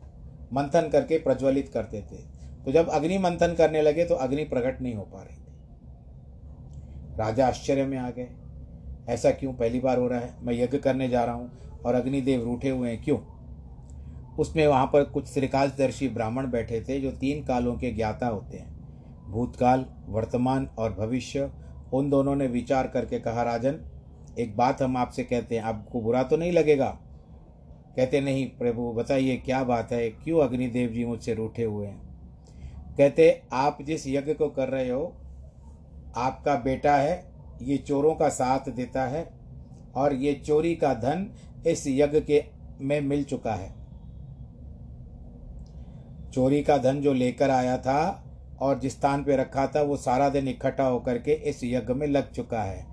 मंथन 0.54 0.90
करके 0.90 1.18
प्रज्वलित 1.18 1.70
करते 1.70 2.02
थे। 2.02 2.18
तो 2.66 2.72
जब 2.72 2.90
अग्नि 2.90 3.18
मंथन 3.18 3.54
करने 3.54 3.82
लगे 3.82 4.06
तो 4.06 4.16
अग्नि 4.16 4.44
प्रकट 4.44 4.82
नहीं 4.82 4.96
हो 4.96 5.04
पा 5.04 5.22
रही 5.22 5.36
थी। 5.36 5.42
राजा 7.20 7.48
आश्चर्य 7.48 7.86
में 7.86 7.98
आ 7.98 8.10
गए। 8.10 8.28
ऐसा 9.10 9.32
क्यों? 9.32 9.54
पहली 9.54 9.80
बार 9.80 9.98
हो 9.98 10.08
रहा 10.08 10.20
है। 10.20 10.34
मैं 10.42 10.54
यज्ञ 10.54 10.78
करने 10.78 11.10
जा 11.10 11.24
रहा 11.24 11.36
हूँ 11.36 11.52
और 11.86 11.96
अग्निदेव 11.96 12.44
रूठे 12.44 12.70
हुए 12.70 12.90
हैं। 12.90 13.04
क्यों? 13.04 13.20
उसमें 14.40 14.68
वहाँ 14.68 14.86
पर 14.86 15.04
कुछ 15.04 15.28
श्रीकाशदर्शी 15.28 16.10
ब्राह्मण 16.10 16.52
बैठे 16.52 16.82
थे 16.82 17.00
जो 17.00 17.12
तीन 17.12 17.44
कालों 17.44 17.76
के 17.76 17.92
ज्ञाता 17.92 18.28
होते 18.28 18.58
हैं। 18.58 18.76
भूतकाल, 19.32 19.86
वर्तमान 20.06 20.70
और 20.78 20.94
भविष्य, 20.94 21.52
उन 21.94 22.10
दोनों 22.10 22.36
ने 22.36 22.48
विचार 22.48 22.88
करके 22.88 23.20
कहा, 23.20 23.44
राजन, 23.44 23.80
एक 24.40 24.58
बात 24.58 24.82
हम 24.82 24.98
आपसे 24.98 25.24
कहते 25.24 25.56
हैं। 25.56 25.64
आपको 25.64 26.02
बुरा 26.02 26.24
तो 26.24 26.38
नहीं 26.38 26.52
लगेगा? 26.52 27.00
कहते, 27.96 28.22
नहीं, 28.22 28.50
प्रभु, 28.50 28.92
बताइए, 28.92 29.38
क्या 29.38 29.64
बात 29.64 29.92
है? 29.92 30.10
क्यों 30.10 30.42
अग्निदेव 30.42 30.90
जी 30.90 31.06
मुझसे 31.06 31.34
रूठे 31.34 31.64
हुए 31.64 31.88
हैं? 31.88 32.02
कहते, 32.98 33.42
आप 33.54 33.78
जिस 33.82 34.08
यज्ञ 34.08 34.34
को 34.34 34.50
कर 34.50 34.70
रहे 34.70 34.90
हो, 34.90 35.14
आपका 36.16 36.56
बेटा 36.56 36.96
है, 36.96 37.26
ये 37.62 37.78
चोरों 37.78 38.16
का 38.16 38.30
साथ 38.30 38.70
देता 38.70 39.04
है, 39.04 39.30
और 39.96 40.14
ये 40.14 40.34
चोरी 40.34 40.76
का 40.76 40.94
धन 40.94 41.34
इस 41.68 41.88
यज्ञ 41.88 42.22
के 42.22 42.44
में 42.82 43.02
मिल 43.02 43.24
चुका 43.24 43.54
है। 43.54 43.76
चोरी 46.34 46.64
का 46.64 46.78
धन 46.78 47.02
जो 47.02 47.14
लेकर 47.14 47.50
आया 47.50 47.78
था 47.78 48.26
और 48.62 48.80
जिस 48.80 48.92
स्थान 48.92 49.24
पे 49.24 49.36
रखा 49.36 49.68
था, 49.68 49.82
वो 49.82 49.98
सारा 49.98 50.30
दिन 50.30 50.48
इकट्ठा 50.48 50.84
होकर 50.84 51.18
के 51.18 51.32
इस 51.32 51.64
यज्ञ 51.64 51.94
में 51.94 52.08
लग 52.08 52.32
चुका 52.32 52.64
है। 52.64 52.86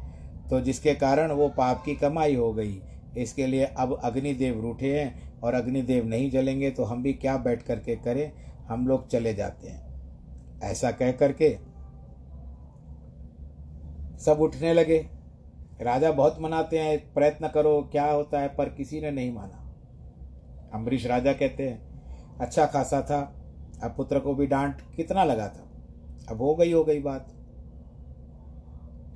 तो 0.50 0.60
जिसके 0.60 0.94
कारण 0.94 1.32
वो 1.32 1.48
पाप 1.48 1.82
की 1.84 1.94
कमाई 1.94 2.34
हो 2.34 2.52
गई 2.52 2.82
इसके 3.18 3.46
लिए 3.46 3.64
अब 3.64 4.00
अग्निदेव 4.04 4.60
रूठे 4.60 5.00
हैं 5.00 5.40
और 5.40 5.54
अग्निदेव 5.54 6.06
नहीं 6.06 6.30
जलेंगे 6.30 6.70
तो 6.70 6.84
हम 6.84 7.02
भी 7.02 7.12
क्या 7.12 7.36
बैठ 7.36 7.62
करके 7.62 7.96
करें? 7.96 8.32
हम 8.66 8.86
लोग 8.88 9.08
चले 9.08 9.34
जाते 9.34 9.68
हैं। 9.68 9.82
ऐसा 10.62 10.90
कह 10.90 11.12
करके 11.12 11.58
सब 14.20 14.40
उठने 14.40 14.74
लगे। 14.74 15.08
राजा 15.80 16.12
बहुत 16.12 16.36
मनाते 16.40 16.78
हैं, 16.78 17.12
प्रयत्न 17.12 17.48
करो, 17.48 17.88
क्या 17.92 18.10
होता 18.10 18.40
है, 18.40 18.48
पर 18.48 18.68
किसी 18.68 19.00
ने 19.00 19.10
नहीं 19.10 19.32
माना। 19.32 19.58
अम्बरीश 20.74 21.06
राजा 21.06 21.32
कहते 21.32 21.68
हैं 21.68 21.92
अच्छा 22.38 22.66
खासा 22.66 23.02
था, 23.02 23.20
अब 23.82 23.94
पुत्र 23.96 24.18
को 24.18 24.34
भी 24.34 24.46
डांट 24.46 24.80
कितना 24.96 25.24
लगा 25.24 25.48
था? 25.48 25.68
अब 26.28 26.40
हो 26.40 26.54
गई 26.54 26.72
हो 26.72 26.84
गई 26.84 27.00
बात। 27.00 27.32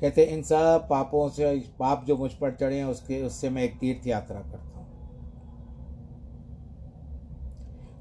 कहते 0.00 0.22
इन 0.22 0.42
सब 0.42 0.86
पापों 0.90 1.28
से, 1.28 1.64
पाप 1.78 2.04
जो 2.04 2.16
मुझ 2.16 2.32
पर 2.32 2.54
चढ़े 2.54 2.76
हैं, 2.76 2.84
उसके, 2.84 3.22
उससे 3.22 3.50
मैं 3.50 3.62
एक 3.62 3.78
तीर्थ 3.78 4.06
यात्रा 4.06 4.40
करता 4.40 4.78
हूँ। 4.78 4.86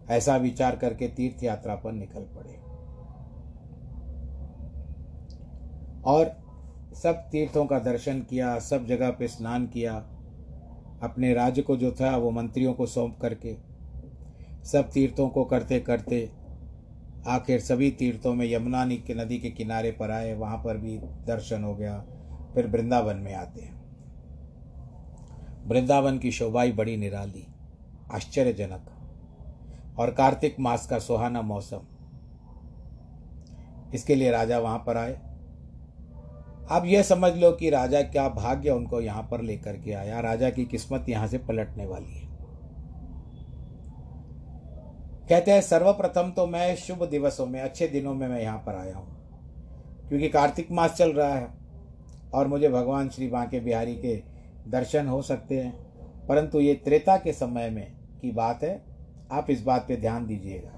ऐसा 0.10 0.36
विचार 0.36 0.76
करके 0.76 1.08
तीर्थ 1.08 1.44
यात्रा 1.44 1.76
पर 1.76 1.92
निकल 1.92 2.22
पड़े। 2.22 2.56
और 6.04 6.46
सब 6.96 7.14
तीर्थों 7.32 7.66
का 7.66 7.80
दर्शन 7.80 8.22
किया, 8.22 8.60
सब 8.60 8.86
जगह 8.86 9.10
पे 9.10 9.28
स्नान 9.28 9.68
किया, 9.68 9.94
अपने 11.04 11.34
राज्य 11.34 11.62
को 11.62 11.78
जो 11.78 11.92
था, 11.92 12.18
वो 12.18 12.32
मंत्रियों 12.32 12.74
को 12.74 12.86
सौंप 12.86 13.18
करके, 13.22 13.58
सब 14.64 14.90
तीर्थों 14.92 15.30
को 15.30 15.46
करते 15.46 15.80
करते 15.80 16.30
आखिर 17.28 17.60
सभी 17.60 17.92
तीर्थों 17.92 18.34
में 18.34 18.54
यमुना 18.54 18.86
के 18.86 19.14
नदी 19.14 19.38
के 19.38 19.50
किनारे 19.50 19.92
पर 19.92 20.12
आए, 20.12 20.34
वहाँ 20.34 20.58
पर 20.58 20.78
भी 20.78 20.98
दर्शन 20.98 21.64
हो 21.64 21.76
गया, 21.76 22.06
फिर 22.56 22.68
वृंदावन 22.68 23.16
में 23.16 23.34
आते 23.34 23.62
हैं। 23.62 23.76
वृंदावन 25.68 26.18
की 26.18 26.32
शोभाई 26.32 26.72
बड़ी 26.72 26.98
निराली, 26.98 27.48
आश्चर्यजनक, 28.14 28.86
और 30.00 30.12
कार्तिक 30.12 30.56
मास 30.60 30.88
का 30.88 31.00
सुहाना 31.00 31.42
मौसम। 31.42 31.80
इसके 33.94 34.16
लिए 34.16 34.32
राजा 34.32 34.60
वहाँ 34.60 34.84
पर 34.88 34.98
आए। 34.98 35.14
अब 36.72 36.82
यह 36.86 37.02
समझ 37.02 37.34
लो 37.34 37.52
कि 37.52 37.70
राजा 37.70 38.02
क्या 38.02 38.30
भाग्य 38.30 38.70
उनको 38.70 39.02
यहाँ 39.02 39.28
पर 39.32 39.42
लेकर 39.42 39.78
के 39.78 39.94
आया। 39.94 40.20
राजा 40.20 40.50
की 40.50 40.66
किस्मत 40.66 41.06
यहाँ 41.10 41.28
से 41.28 41.38
पलटने 41.38 41.86
वाली 41.86 42.14
है। 42.14 42.25
कहते 45.30 45.52
हैं, 45.52 45.62
सर्वप्रथम 45.62 46.32
तो 46.32 46.46
मैं 46.48 46.76
शुभ 46.76 47.04
दिवसों 47.04 47.46
में, 47.46 47.60
अच्छे 47.62 47.88
दिनों 47.88 48.14
में 48.14 48.28
मैं 48.28 48.42
यहाँ 48.42 48.58
पर 48.66 48.76
आया 48.76 48.96
हूँ, 48.96 50.08
क्योंकि 50.10 50.28
कार्तिक 50.30 50.72
मास 50.72 50.94
चल 50.94 51.12
रहा 51.12 51.34
है 51.34 51.48
और 52.34 52.48
मुझे 52.48 52.70
भगवान 52.70 53.10
श्री 53.10 53.28
बांके 53.28 53.60
बिहारी 53.60 53.96
के 53.96 54.16
दर्शन 54.68 55.08
हो 55.08 55.22
सकते 55.22 55.60
हैं। 55.60 55.72
परंतु 56.28 56.60
ये 56.60 56.74
त्रेता 56.76 57.16
के 57.18 57.32
समय 57.34 57.70
में 57.70 57.88
की 58.22 58.32
बात 58.32 58.64
है, 58.64 58.82
आप 59.32 59.50
इस 59.50 59.64
बात 59.64 59.86
पे 59.88 59.96
ध्यान 59.98 60.26
दीजिएगा। 60.28 60.72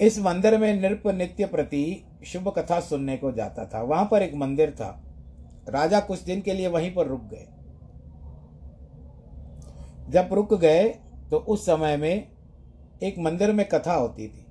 इस 0.00 0.18
मंदिर 0.18 0.58
में 0.58 0.80
नृप 0.80 1.06
नित्य 1.08 1.46
प्रति 1.46 2.04
शुभ 2.24 2.48
कथा 2.48 2.80
सुनने 2.80 3.16
को 3.16 3.32
जाता 3.32 3.64
था। 3.64 3.82
वहाँ 3.82 4.08
पर 4.10 4.22
एक 4.22 4.34
मंदिर 4.34 4.70
था। 4.70 4.90
राजा 5.68 6.00
कुछ 6.00 6.20
दिन 6.20 6.40
के 6.40 6.52
लिए 6.52 6.68
वहीं 6.68 6.94
पर 6.94 7.06
रुक 7.06 7.22
गए। 7.24 7.46
जब 10.10 10.28
रुक 10.32 10.54
गए 10.54 10.88
तो 11.30 11.36
उस 11.36 11.66
समय 11.66 11.96
में 11.96 12.28
एक 13.02 13.18
मंदिर 13.18 13.52
में 13.52 13.68
कथा 13.68 13.94
होती 13.94 14.28
थी। 14.28 14.44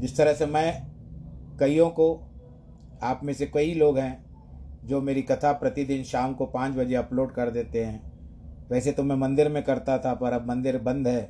जिस 0.00 0.16
तरह 0.16 0.32
से 0.32 0.46
मैं 0.46 0.86
कईयों 1.60 1.90
को, 1.90 2.14
आप 3.02 3.20
में 3.24 3.32
से 3.34 3.46
कई 3.46 3.74
लोग 3.74 3.98
हैं, 3.98 4.24
जो 4.84 5.00
मेरी 5.00 5.22
कथा 5.22 5.52
प्रतिदिन 5.52 6.02
शाम 6.04 6.34
को 6.34 6.46
पाँच 6.46 6.74
बजे 6.74 6.94
अपलोड 6.94 7.32
कर 7.32 7.50
देते 7.50 7.84
हैं। 7.84 8.00
वैसे 8.70 8.92
तो 8.92 9.02
मैं 9.02 9.16
मंदिर 9.16 9.48
में 9.48 9.62
करता 9.62 9.98
था, 9.98 10.14
पर 10.14 10.32
अब 10.32 10.48
मंदिर 10.48 10.78
बंद 10.78 11.08
है। 11.08 11.22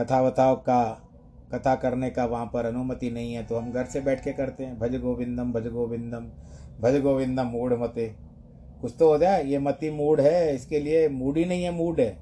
कथा 0.00 0.20
वथाओं 0.20 0.56
का, 0.56 1.08
कथा 1.54 1.74
करने 1.74 2.10
का 2.10 2.24
वहाँ 2.24 2.46
पर 2.46 2.66
अनुमति 2.66 3.10
नहीं 3.10 3.32
है 3.34 3.44
तो 3.46 3.56
हम 3.56 3.72
घर 3.72 3.84
से 3.84 4.00
बैठ 4.00 4.24
के 4.24 4.32
करते 4.32 4.64
हैं। 4.64 4.78
भज 4.78 4.96
गोविंदम 4.96 5.52
भज 5.52 5.66
गोविंदम 5.68 6.26
भज 6.80 7.00
गोविंदम 7.00 7.46
मूड 7.46 7.72
मते। 7.72 8.14
कुछ 8.82 8.94
तो 8.98 9.08
हो 9.08 9.18
जाए 9.18 9.44
ये 9.44 9.58
मती 9.58 9.90
मूड 9.90 10.20
है, 10.20 10.54
इसके 10.54 10.78
लिए 10.80 11.08
मूड 11.08 11.36
ही 11.36 11.44
नहीं 11.44 11.64
है 11.64 11.70
मूड 11.70 12.00
है। 12.00 12.16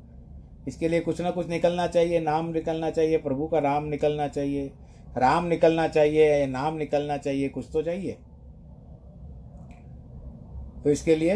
इसके 0.68 0.88
लिए 0.88 1.00
कुछ 1.00 1.20
ना 1.20 1.30
कुछ 1.30 1.48
निकलना 1.48 1.86
चाहिए, 1.86 2.20
नाम 2.20 2.50
निकलना 2.50 2.90
चाहिए, 2.90 3.18
प्रभु 3.18 3.46
का 3.46 3.58
राम 3.58 3.84
निकलना 3.84 4.26
चाहिए, 4.28 4.66
राम 5.16 5.46
निकलना 5.46 5.86
चाहिए, 5.88 6.46
नाम 6.46 6.76
निकलना 6.76 7.16
चाहिए, 7.16 7.48
कुछ 7.48 7.68
तो 7.72 7.82
चाहिए। 7.82 8.18
तो 10.84 10.90
इसके 10.90 11.16
लिए 11.16 11.34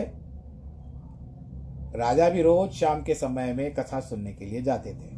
राजा 1.97 2.29
भी 2.29 2.43
रोज 2.43 2.71
शाम 2.71 3.03
के 3.03 3.15
समय 3.15 3.53
में 3.53 3.75
कथा 3.75 4.01
सुनने 4.01 4.33
के 4.33 4.45
लिए 4.45 4.63
जाते 4.63 4.91
थे। 4.91 5.13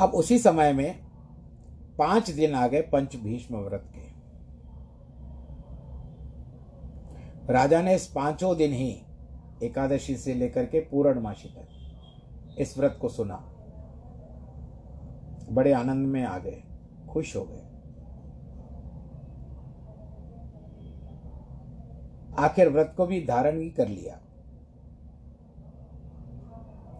अब 0.00 0.12
उसी 0.14 0.38
समय 0.38 0.72
में 0.72 0.98
पाँच 1.98 2.30
दिन 2.30 2.54
आ 2.54 2.66
गए 2.66 2.80
पंच 2.82 3.16
भीष्म 3.16 3.56
व्रत 3.56 3.84
के 3.86 4.08
राजा 7.50 7.82
ने 7.82 7.94
इस 7.94 8.06
पाँचों 8.06 8.56
दिन 8.56 8.72
ही 8.72 9.02
एकादशी 9.62 10.16
से 10.16 10.34
लेकर 10.34 10.66
के 10.66 10.80
पूर्णमासी 10.80 11.48
तक 11.48 12.56
इस 12.58 12.78
व्रत 12.78 12.98
को 13.00 13.08
सुना। 13.08 13.36
बड़े 15.50 15.72
आनंद 15.72 16.06
में 16.06 16.24
आ 16.24 16.38
गए, 16.38 16.62
खुश 17.10 17.36
हो 17.36 17.44
गए। 17.44 17.66
आखिर 22.38 22.68
व्रत 22.68 22.94
को 22.96 23.06
भी 23.06 23.26
धारण 23.26 23.60
ही 23.60 23.70
कर 23.70 23.88
लिया। 23.88 24.14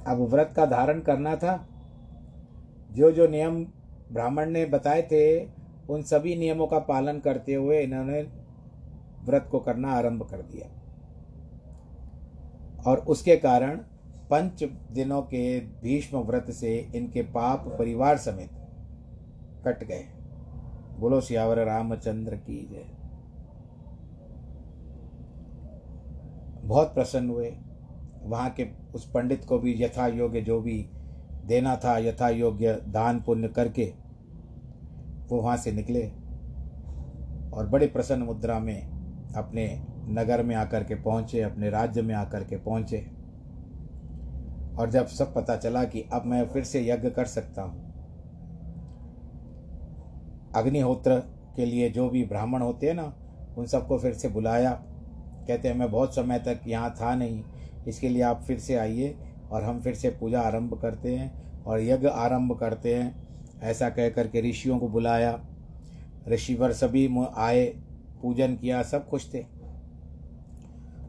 अब 0.06 0.18
व्रत 0.20 0.52
का 0.56 0.66
धारण 0.66 1.00
करना 1.00 1.36
था। 1.36 1.68
जो 2.92 3.12
जो 3.12 3.26
नियम 3.28 3.64
ब्राह्मण 4.12 4.50
ने 4.50 4.64
बताए 4.64 5.02
थे, 5.02 5.44
उन 5.90 6.02
सभी 6.02 6.36
नियमों 6.36 6.66
का 6.66 6.78
पालन 6.78 7.18
करते 7.20 7.54
हुए 7.54 7.80
इन्होंने 7.80 8.39
व्रत 9.24 9.48
को 9.50 9.58
करना 9.58 9.92
आरंभ 9.92 10.22
कर 10.22 10.42
दिया। 10.42 10.76
और 12.86 12.98
उसके 12.98 13.36
कारण 13.36 13.76
पंच 14.30 14.64
दिनों 14.92 15.22
के 15.22 15.60
भीष्म 15.60 16.18
व्रत 16.18 16.50
से 16.50 16.90
इनके 16.94 17.22
पाप 17.22 17.76
परिवार 17.78 18.18
समेत 18.18 18.50
कट 19.66 19.84
गए। 19.84 20.04
बोलो, 20.98 21.20
सियावर 21.20 21.64
रामचंद्र 21.64 22.36
की 22.36 22.68
जय। 22.72 22.84
बहुत 26.66 26.94
प्रसन्न 26.94 27.30
हुए। 27.30 27.56
वहाँ 28.22 28.50
के 28.50 28.66
उस 28.94 29.10
पंडित 29.10 29.44
को 29.44 29.58
भी 29.58 29.84
यथा 29.84 30.06
योग्य 30.06 30.40
जो 30.40 30.60
भी 30.60 30.90
देना 31.44 31.76
था 31.76 31.98
यथा 31.98 32.28
योग्य 32.28 32.82
दान 32.88 33.20
पुण्य 33.20 33.48
करके 33.48 33.94
वो 35.28 35.40
वहाँ 35.40 35.56
से 35.56 35.72
निकले। 35.72 36.12
और 37.56 37.68
बड़े 37.68 37.86
प्रसन्न 37.86 38.22
मुद्रा 38.22 38.58
में 38.58 38.99
अपने 39.36 39.66
नगर 40.08 40.42
में 40.42 40.54
आकर 40.56 40.84
के 40.84 40.94
पहुँचे, 40.94 41.40
अपने 41.40 41.70
राज्य 41.70 42.02
में 42.02 42.14
आकर 42.14 42.44
के 42.44 42.56
पहुँचे। 42.56 42.98
और 44.78 44.90
जब 44.90 45.06
सब 45.06 45.34
पता 45.34 45.56
चला 45.56 45.84
कि 45.84 46.04
अब 46.12 46.26
मैं 46.26 46.46
फिर 46.48 46.64
से 46.64 46.86
यज्ञ 46.86 47.10
कर 47.10 47.24
सकता 47.24 47.62
हूँ, 47.62 47.88
अग्निहोत्र 50.56 51.18
के 51.56 51.64
लिए 51.66 51.90
जो 51.90 52.08
भी 52.10 52.24
ब्राह्मण 52.24 52.62
होते 52.62 52.86
हैं 52.86 52.94
ना, 52.94 53.12
उन 53.58 53.66
सबको 53.66 53.98
फिर 53.98 54.14
से 54.14 54.28
बुलाया। 54.28 54.70
कहते 55.48 55.68
हैं, 55.68 55.74
मैं 55.76 55.90
बहुत 55.90 56.14
समय 56.14 56.38
तक 56.38 56.60
यहाँ 56.66 56.94
था 57.00 57.14
नहीं, 57.14 57.42
इसके 57.88 58.08
लिए 58.08 58.22
आप 58.22 58.42
फिर 58.42 58.58
से 58.58 58.74
आइए 58.74 59.14
और 59.50 59.62
हम 59.62 59.80
फिर 59.80 59.94
से 59.94 60.10
पूजा 60.10 60.40
आरंभ 60.40 60.78
करते 60.82 61.14
हैं 61.16 61.62
और 61.64 61.80
यज्ञ 61.80 62.08
आरंभ 62.08 62.56
करते 62.58 62.94
हैं। 62.94 63.60
ऐसा 63.62 63.88
कह 63.90 64.08
करके 64.08 64.40
ऋषियों 64.40 64.78
को 64.78 64.88
बुलाया। 64.88 65.38
ऋषिवर 66.28 66.72
सभी 66.72 67.08
आए। 67.36 67.66
पूजन 68.22 68.56
किया, 68.56 68.82
सब 68.82 69.08
खुश 69.08 69.34
थे। 69.34 69.46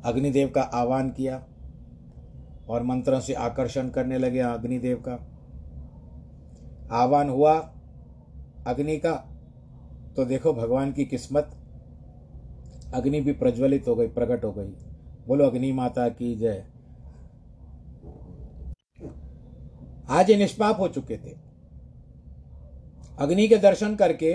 अग्निदेव 0.06 0.50
का 0.50 0.62
आह्वान 0.62 1.10
किया 1.10 1.44
और 2.70 2.84
मंत्रों 2.84 3.20
से 3.20 3.34
आकर्षण 3.34 3.90
करने 3.90 4.18
लगे 4.18 4.40
अग्निदेव 4.40 5.04
का। 5.08 5.28
आह्वान 6.92 7.30
हुआ 7.30 7.74
अग्नि 8.68 8.98
का। 8.98 9.28
तो 10.16 10.26
देखो 10.26 10.54
भगवान 10.54 10.92
की 10.92 11.06
किस्मत। 11.06 11.56
अग्नि 12.94 13.22
भी 13.22 13.32
प्रज्वलित 13.32 13.88
हो 13.88 13.96
गई, 13.96 14.08
प्रकट 14.08 14.44
हो 14.44 14.52
गई। 14.52 14.70
बोलो, 15.28 15.46
अग्नि 15.46 15.72
माता 15.72 16.10
की 16.10 16.36
जय। 16.36 16.66
आज 20.10 20.30
ये 20.30 20.38
निष्पाप 20.38 20.80
हो 20.80 20.88
चुके 20.88 21.18
थे। 21.18 21.36
अग्नि 23.20 23.48
के 23.48 23.58
दर्शन 23.58 23.96
करके 23.96 24.34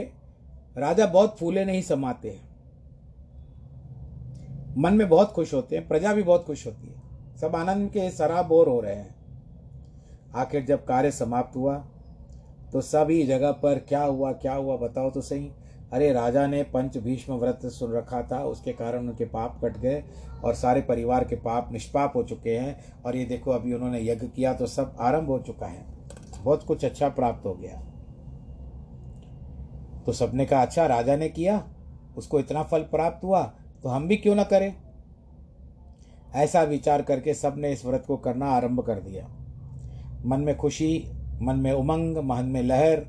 राजा 0.77 1.07
बहुत 1.07 1.39
फूले 1.39 1.65
नहीं 1.65 1.83
समाते 1.83 2.31
हैं। 2.31 2.46
मन 4.79 4.95
में 4.95 5.09
बहुत 5.09 5.33
खुश 5.33 5.55
होते 5.55 5.77
हैं, 5.77 5.89
प्रजा 5.89 6.13
भी 6.13 6.23
बहुत 6.23 6.45
खुश 6.45 6.67
होती 6.67 6.87
है। 6.87 6.95
सब 7.37 7.57
आनंद 7.57 7.91
के 7.91 8.11
सराबोर 8.11 8.69
हो 8.69 8.81
रहे 8.81 8.95
हैं। 8.95 9.15
आखिर 10.37 10.65
जब 10.65 10.85
कार्य 10.85 11.11
समाप्त 11.11 11.57
हुआ 11.57 11.85
तो 12.73 12.81
सभी 12.81 13.23
जगह 13.23 13.53
पर 13.53 13.79
क्या 13.79 14.03
हुआ 14.03 14.33
क्या 14.33 14.55
हुआ, 14.55 14.77
बताओ 14.77 15.11
तो 15.11 15.21
सही। 15.21 15.51
अरे, 15.93 16.13
राजा 16.13 16.47
ने 16.47 16.63
पंच 16.63 16.97
भीष्म 16.99 17.35
व्रत 17.35 17.67
सुन 17.67 17.93
रखा 17.93 18.23
था, 18.23 18.45
उसके 18.45 18.73
कारण 18.73 19.09
उनके 19.09 19.25
पाप 19.25 19.61
कट 19.65 19.79
गए 19.79 20.03
और 20.45 20.55
सारे 20.55 20.81
परिवार 20.81 21.25
के 21.25 21.37
पाप 21.37 21.73
निष्पाप 21.73 22.17
हो 22.17 22.23
चुके 22.23 22.57
हैं। 22.59 23.03
और 23.03 23.17
ये 23.17 23.25
देखो, 23.25 23.51
अभी 23.51 23.75
उन्होंने 23.75 24.01
यज्ञ 24.01 24.27
किया 24.27 24.55
तो 24.55 24.67
सब 24.67 24.97
आरंभ 25.01 25.29
हो 25.29 25.39
चुका 25.39 25.67
है। 25.67 25.87
बहुत 26.43 26.63
कुछ 26.63 26.85
अच्छा 26.85 27.09
प्राप्त 27.09 27.47
हो 27.47 27.55
गया। 27.55 27.83
तो 30.07 30.13
सबने 30.13 30.47
कहा 30.47 30.63
अच्छा 30.63 30.87
राजा 30.87 31.17
ने 31.17 31.29
किया, 31.29 31.69
उसको 32.17 32.41
इतना 32.41 32.63
फल 32.63 32.81
प्राप्त 32.81 33.25
हुआ 33.25 33.53
तो 33.87 33.91
हम 33.91 34.09
भी 34.09 34.17
क्यों 34.17 34.35
ना 34.35 34.45
करें? 34.45 34.77
ऐसा 36.35 36.63
विचार 36.63 37.03
करके 37.03 37.35
सबने 37.35 37.73
इस 37.73 37.85
व्रत 37.85 38.05
को 38.07 38.17
करना 38.17 38.47
आरंभ 38.47 38.81
कर 38.81 38.95
दिया। 38.95 39.29
मन 40.27 40.41
में 40.41 40.57
खुशी, 40.57 41.09
मन 41.43 41.57
में 41.57 41.73
उमंग, 41.73 42.17
मन 42.17 42.45
में 42.45 42.63
लहर, 42.63 43.07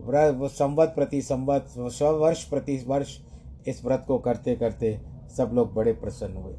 व्रत 0.00 0.50
संवत 0.50 0.88
प्रति 0.88 1.22
संवत 1.22 1.66
स्व 1.78 2.06
वर्ष 2.06 2.44
प्रति 2.44 2.84
वर्ष 2.86 3.18
इस 3.66 3.84
व्रत 3.84 4.04
को 4.08 4.18
करते 4.18 4.56
करते 4.56 5.00
सब 5.36 5.50
लोग 5.54 5.74
बड़े 5.74 5.92
प्रसन्न 5.92 6.36
हुए। 6.36 6.54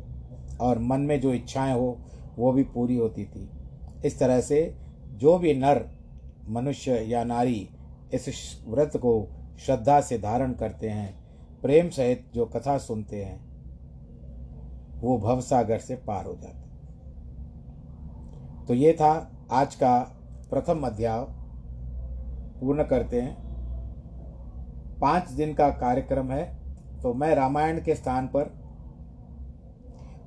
और 0.62 0.80
मन 0.80 1.00
में 1.00 1.22
जो 1.22 1.34
इच्छाएँ 1.34 1.74
हो, 1.74 2.00
वो 2.38 2.52
भी 2.52 2.64
पूरी 2.64 2.96
होती 2.96 3.26
थी। 3.26 3.50
इस 4.06 4.20
तरह 4.20 4.42
से 4.42 4.76
जो 5.08 5.38
भी 5.38 5.54
नर, 5.54 5.90
मनुष्य 6.50 6.92
या 6.92 7.24
नारी 7.24 7.70
इस 8.14 8.64
व्रत 8.68 8.98
को 8.98 9.28
श्रद्धा 9.66 10.02
से 10.02 10.18
धारण 10.18 10.54
करते 10.54 10.90
हैं, 10.90 11.24
प्रेम 11.62 11.90
सहित 11.90 12.26
जो 12.36 12.46
कथा 12.46 12.78
सुनते 12.78 13.24
हैं 13.24 13.53
वो 15.04 15.18
भवसागर 15.18 15.80
से 15.80 15.96
पार 15.96 16.26
हो 16.26 16.36
जाते। 16.36 16.64
तो 18.66 18.74
ये 18.74 18.94
था 18.94 19.32
आज 19.52 19.76
का 19.76 20.00
प्रथम 20.50 20.82
अध्याय। 20.82 21.26
पूर्ण 22.60 22.84
करते 22.84 23.22
हैं। 23.22 23.38
पाँच 25.00 25.30
दिन 25.30 25.54
का 25.54 25.70
कार्यक्रम 25.70 26.32
है। 26.32 26.64
तो 27.02 27.14
मैं 27.14 27.36
रामायण 27.36 27.82
के 27.82 27.96
स्थान 27.96 28.28
पर 28.28 28.64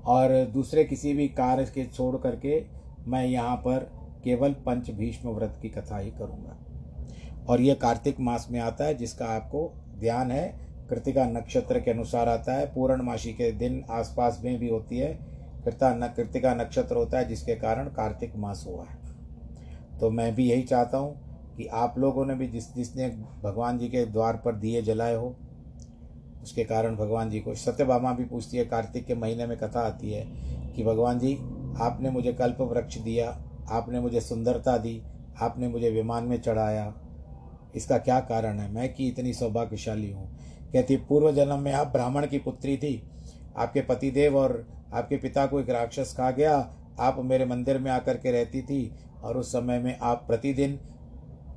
और 0.06 0.50
दूसरे 0.52 0.84
किसी 0.84 1.12
भी 1.12 1.28
कार्य 1.28 1.64
के 1.64 1.86
छोड़ 1.86 2.16
करके 2.16 2.66
मैं 3.06 3.26
यहाँ 3.26 3.56
पर 3.56 3.78
केवल 4.24 4.52
पंच 4.52 4.90
भीष्म 4.90 5.28
व्रत 5.28 5.58
की 5.62 5.68
कथा 5.68 5.98
ही 5.98 6.10
करूँगा। 6.10 6.56
और 7.48 7.60
ये 7.60 7.74
कार्तिक 7.74 8.20
मास 8.20 8.48
में 8.50 8.60
आता 8.60 8.84
है, 8.84 8.94
जिसका 8.94 9.26
आपको 9.26 9.72
ध्यान 9.98 10.30
है। 10.30 10.65
कृतिका 10.90 11.24
नक्षत्र 11.24 11.80
के 11.80 11.90
अनुसार 11.90 12.28
आता 12.28 12.52
है। 12.52 12.66
पूर्णमासी 12.74 13.32
के 13.32 13.52
दिन 13.52 13.84
आसपास 13.90 14.40
में 14.44 14.58
भी 14.58 14.68
होती 14.68 14.98
है। 14.98 15.12
कृता 15.64 15.94
न 15.94 16.12
कृतिका 16.16 16.54
नक्षत्र 16.54 16.96
होता 16.96 17.18
है, 17.18 17.28
जिसके 17.28 17.54
कारण 17.54 17.84
कार्तिक 17.84 18.36
मास 18.36 18.64
हुआ 18.68 18.84
है। 18.84 18.98
तो 20.00 20.10
मैं 20.10 20.34
भी 20.34 20.50
यही 20.50 20.62
चाहता 20.62 20.98
हूँ 20.98 21.26
कि 21.56 21.66
आप 21.66 21.98
लोगों 21.98 22.26
ने 22.26 22.34
भी 22.34 22.46
जिस 22.46 22.74
जिसने 22.74 23.08
भगवान 23.42 23.78
जी 23.78 23.88
के 23.88 24.04
द्वार 24.04 24.36
पर 24.36 24.54
दिए 24.54 24.82
जलाए 24.82 25.14
हो, 25.14 25.36
उसके 26.42 26.64
कारण 26.64 26.96
भगवान 26.96 27.30
जी 27.30 27.40
को 27.40 27.54
सत्यभामा 27.54 28.12
भी 28.12 28.24
पूछती 28.24 28.56
है, 28.56 28.64
कार्तिक 28.64 29.06
के 29.06 29.14
महीने 29.14 29.46
में 29.46 29.58
कथा 29.58 29.80
आती 29.80 30.12
है 30.12 30.26
कि 30.72 30.84
भगवान 30.84 31.18
जी, 31.18 31.34
आपने 31.80 32.10
मुझे 32.10 32.32
कल्प 32.32 32.60
वृक्ष 32.60 32.98
दिया, 32.98 33.40
आपने 33.70 34.00
मुझे 34.00 34.20
सुंदरता 34.20 34.78
दी, 34.78 35.02
आपने 35.40 35.68
मुझे 35.68 35.90
विमान 35.90 36.24
में 36.24 36.40
चढ़ाया। 36.40 36.94
इसका 37.76 37.98
क्या 37.98 38.20
कारण 38.20 38.58
है? 38.58 38.72
मैं 38.72 38.94
कि 38.94 39.08
इतनी 39.08 39.32
सौभाग्यशाली 39.32 40.12
हूँ। 40.12 40.35
कहती, 40.76 40.96
पूर्व 40.96 41.32
जन्म 41.32 41.58
में 41.58 41.72
आप 41.72 41.86
ब्राह्मण 41.86 42.26
की 42.26 42.38
पुत्री 42.38 42.76
थी। 42.76 43.02
आपके 43.56 43.80
पतिदेव 43.80 44.36
और 44.36 44.66
आपके 44.94 45.16
पिता 45.16 45.46
को 45.46 45.60
एक 45.60 45.70
राक्षस 45.70 46.14
खा 46.16 46.30
गया। 46.30 46.76
आप 47.00 47.16
मेरे 47.18 47.44
मंदिर 47.46 47.78
में 47.78 47.90
आकर 47.90 48.16
के 48.16 48.30
रहती 48.30 48.62
थी 48.62 48.92
और 49.22 49.36
उस 49.36 49.52
समय 49.52 49.78
में 49.78 49.98
आप 50.02 50.24
प्रतिदिन 50.26 50.78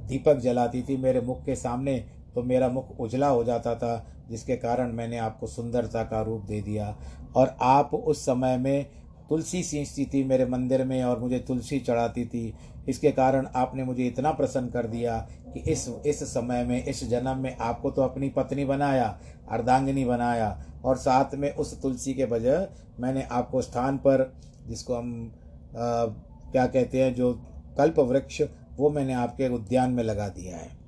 दीपक 0.07 0.37
जलाती 0.37 0.81
थी 0.81 0.97
मेरे 0.97 1.21
मुख 1.21 1.45
के 1.45 1.55
सामने। 1.55 2.05
तो 2.35 2.43
मेरा 2.43 2.69
मुख 2.69 2.99
उजला 2.99 3.27
हो 3.27 3.43
जाता 3.43 3.75
था, 3.75 4.05
जिसके 4.29 4.55
कारण 4.55 4.93
मैंने 4.93 5.17
आपको 5.17 5.47
सुंदरता 5.47 6.03
का 6.03 6.21
रूप 6.21 6.41
दे 6.41 6.61
दिया। 6.61 6.97
और 7.35 7.57
आप 7.61 7.93
उस 7.93 8.21
समय 8.21 8.57
में 8.57 8.85
तुलसी 9.29 9.63
सींचती 9.63 10.05
थी 10.05 10.23
मेरे 10.23 10.45
मंदिर 10.45 10.83
में 10.85 11.03
और 11.03 11.19
मुझे 11.19 11.39
तुलसी 11.39 11.79
चढ़ाती 11.79 12.25
थी। 12.25 12.53
इसके 12.89 13.11
कारण 13.11 13.47
आपने 13.55 13.83
मुझे 13.83 14.07
इतना 14.07 14.31
प्रसन्न 14.31 14.67
कर 14.67 14.87
दिया 14.87 15.17
कि 15.53 15.59
इस 15.59 15.87
इस 16.05 16.23
समय 16.23 16.63
में 16.63 16.85
इस 16.85 17.09
जन्म 17.09 17.37
में 17.37 17.57
आपको 17.57 17.91
तो 17.91 18.01
अपनी 18.01 18.29
पत्नी 18.29 18.65
बनाया 18.65 19.19
अर्धांगिनी 19.49 20.05
बनाया 20.05 20.65
और 20.85 20.97
साथ 20.97 21.35
में 21.35 21.55
उस 21.55 21.81
तुलसी 21.81 22.13
के 22.13 22.25
वजह 22.25 22.67
मैंने 22.99 23.23
आपको 23.31 23.61
स्थान 23.61 23.97
पर 23.97 24.33
जिसको 24.67 24.95
हम 24.95 25.31
आ, 25.31 26.05
क्या 26.51 26.67
कहते 26.67 27.03
हैं 27.03 27.15
जो 27.15 27.33
कल्प 27.77 27.99
वृक्ष 27.99 28.41
वो 28.77 28.89
मैंने 28.89 29.13
आपके 29.13 29.47
उद्यान 29.49 29.91
में 29.91 30.03
लगा 30.03 30.27
दिया 30.29 30.57
है। 30.57 30.79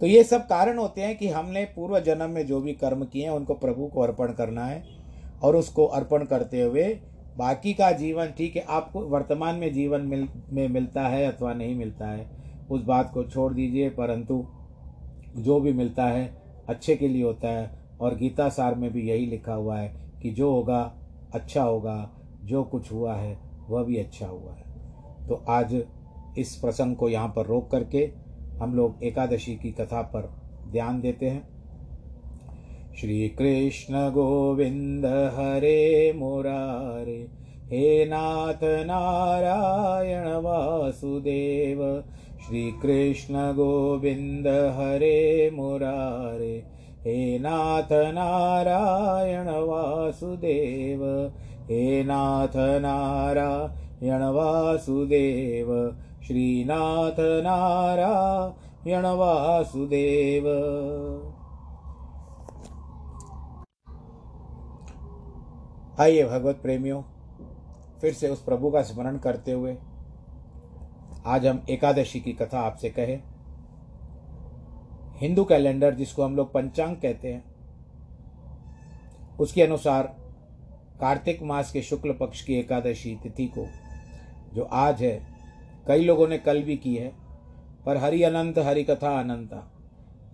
तो 0.00 0.06
ये 0.06 0.24
सब 0.24 0.46
कारण 0.46 0.78
होते 0.78 1.00
हैं 1.00 1.18
कि 1.18 1.28
हमने 1.28 1.64
पूर्व 1.64 1.98
जन्म 2.00 2.30
में 2.30 2.46
जो 2.46 2.60
भी 2.60 2.72
कर्म 2.72 3.04
किए 3.04 3.22
हैं 3.22 3.30
उनको 3.30 3.54
प्रभु 3.54 3.86
को 3.86 4.00
अर्पण 4.00 4.32
करना 4.32 4.64
है 4.64 4.84
और 5.42 5.56
उसको 5.56 5.86
अर्पण 5.86 6.24
करते 6.24 6.62
हुए 6.62 6.84
बाकी 7.36 7.74
का 7.74 7.92
जीवन, 7.92 8.26
ठीक 8.26 8.56
है, 8.56 8.64
आपको 8.68 9.00
वर्तमान 9.00 9.54
में 9.54 9.72
जीवन 9.72 10.00
मिल, 10.00 10.28
में 10.52 10.68
मिलता 10.68 11.08
है 11.08 11.32
अथवा 11.32 11.54
नहीं 11.54 11.74
मिलता 11.74 12.06
है, 12.06 12.30
उस 12.70 12.82
बात 12.82 13.10
को 13.14 13.24
छोड़ 13.24 13.52
दीजिए, 13.54 13.90
परंतु 13.90 14.46
जो 15.36 15.60
भी 15.60 15.72
मिलता 15.72 16.04
है, 16.04 16.42
अच्छे 16.68 16.96
के 16.96 17.08
लिए 17.08 17.22
होता 17.22 17.48
है, 17.48 17.78
और 18.00 18.14
गीता 18.14 18.48
सार 18.48 18.74
में 18.74 18.92
भी 18.92 19.08
यही 19.08 19.26
लिखा 19.26 19.54
हुआ 19.54 19.78
है 19.78 20.12
कि 20.22 20.30
जो 20.30 20.50
होगा 20.52 20.94
अच्छा 21.34 21.62
होगा, 21.62 22.10
जो 22.44 22.64
कुछ 22.64 22.92
हुआ 22.92 23.14
है, 23.14 23.38
वह 23.68 23.82
भी 23.82 23.96
अच्छा 23.96 24.26
हुआ 24.26 24.52
है। 24.52 24.62
तो 25.28 25.44
आज 25.48 25.82
इस 26.38 26.56
प्रसंग 26.56 26.96
को 26.96 27.08
यहाँ 27.08 27.28
पर 27.28 27.46
रोक 27.46 27.70
करके 27.70 28.12
हम 28.60 28.74
लोग 28.74 29.04
एकादशी 29.04 29.56
की 29.56 29.70
कथा 29.72 30.02
पर 30.02 30.32
ध्यान 30.70 31.00
देते 31.00 31.30
हैं। 31.30 31.53
श्री 32.98 33.28
कृष्ण 33.38 34.08
गोविंद 34.10 35.06
हरे 35.36 36.12
मुरारे 36.16 37.16
हे 37.70 38.04
नाथ 38.04 38.62
नारायण 38.86 40.26
वासुदेव 40.44 41.80
श्री 42.46 42.70
कृष्ण 42.82 43.50
गोविंद 43.56 44.46
हरे 44.76 45.50
मुरारे 45.54 46.54
हे 47.06 47.38
नाथ 47.38 47.92
नारायण 48.14 49.48
वासुदेव 49.68 51.04
हे 51.70 52.02
नाथ 52.04 52.56
नारायण 52.82 54.22
वासुदेव 54.34 55.70
श्रीनाथ 56.26 57.20
नारायण 57.44 59.06
वासुदेव 59.18 60.44
आइए 66.00 66.24
भगवत 66.24 66.56
प्रेमियों, 66.56 67.02
फिर 68.00 68.12
से 68.12 68.28
उस 68.28 68.42
प्रभु 68.44 68.70
का 68.70 68.82
स्मरण 68.82 69.18
करते 69.18 69.52
हुए 69.52 69.76
आज 71.26 71.46
हम 71.46 71.62
एकादशी 71.70 72.20
की 72.20 72.32
कथा 72.32 72.60
आपसे 72.60 72.90
कहें। 72.90 73.22
हिंदू 75.18 75.44
कैलेंडर 75.44 75.94
जिसको 75.94 76.22
हम 76.22 76.36
लोग 76.36 76.52
पंचांग 76.52 76.96
कहते 76.96 77.32
हैं, 77.32 77.44
उसके 79.40 79.62
अनुसार 79.62 80.02
कार्तिक 81.00 81.42
मास 81.42 81.72
के 81.72 81.82
शुक्ल 81.82 82.12
पक्ष 82.12 82.42
की 82.42 82.54
एकादशी 82.54 83.18
तिथि 83.22 83.46
को, 83.46 83.66
जो 84.54 84.62
आज 84.62 85.02
है, 85.02 85.18
कई 85.88 86.04
लोगों 86.04 86.28
ने 86.28 86.38
कल 86.38 86.62
भी 86.62 86.76
की 86.76 86.96
है, 86.96 87.12
पर 87.86 87.96
हरि 87.96 88.22
अनंत, 88.22 88.58
हरि 88.58 88.84
कथा 88.84 89.18
अनंता। 89.20 89.70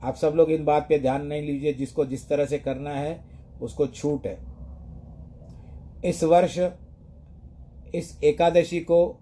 आप 0.02 0.14
सब 0.14 0.32
लोग 0.36 0.50
इन 0.50 0.64
बात 0.64 0.86
पे 0.88 0.98
ध्यान 0.98 1.26
नहीं 1.26 1.42
लीजिए, 1.42 1.72
जिसको 1.72 2.04
जिस 2.04 2.28
तरह 2.28 2.46
से 2.46 2.58
करना 2.58 2.90
है, 2.90 3.20
उसको 3.62 3.86
छूट 3.86 4.26
है। 4.26 4.49
इस 6.04 6.24
वर्ष 6.24 6.58
इस 7.94 8.20
एकादशी 8.24 8.80
को 8.80 9.20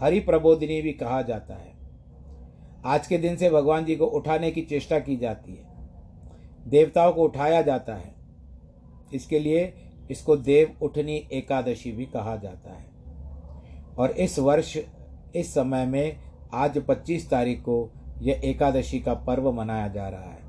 हरि 0.00 0.20
प्रबोधिनी 0.20 0.82
भी 0.82 0.92
कहा 0.92 1.22
जाता 1.22 1.54
है। 1.54 1.74
आज 2.84 3.06
के 3.06 3.18
दिन 3.18 3.36
से 3.36 3.50
भगवान 3.50 3.84
जी 3.84 3.96
को 3.96 4.06
उठाने 4.06 4.50
की 4.50 4.62
चेष्टा 4.62 4.98
की 4.98 5.16
जाती 5.16 5.52
है। 5.52 5.64
देवताओं 6.68 7.12
को 7.12 7.22
उठाया 7.22 7.62
जाता 7.62 7.94
है। 7.94 8.14
इसके 9.14 9.38
लिए 9.38 9.74
इसको 10.10 10.36
देव 10.36 10.76
उठनी 10.82 11.28
एकादशी 11.32 11.92
भी 11.92 12.06
कहा 12.06 12.36
जाता 12.36 12.72
है। 12.72 12.86
और 13.98 14.10
इस 14.10 14.38
वर्ष, 14.38 14.76
इस 15.36 15.54
समय 15.54 15.86
में 15.86 16.16
आज 16.52 16.78
25 16.78 17.30
तारीख 17.30 17.60
को 17.60 17.90
यह 18.22 18.40
एकादशी 18.44 19.00
का 19.00 19.14
पर्व 19.14 19.52
मनाया 19.52 19.88
जा 19.88 20.08
रहा 20.08 20.32
है। 20.32 20.42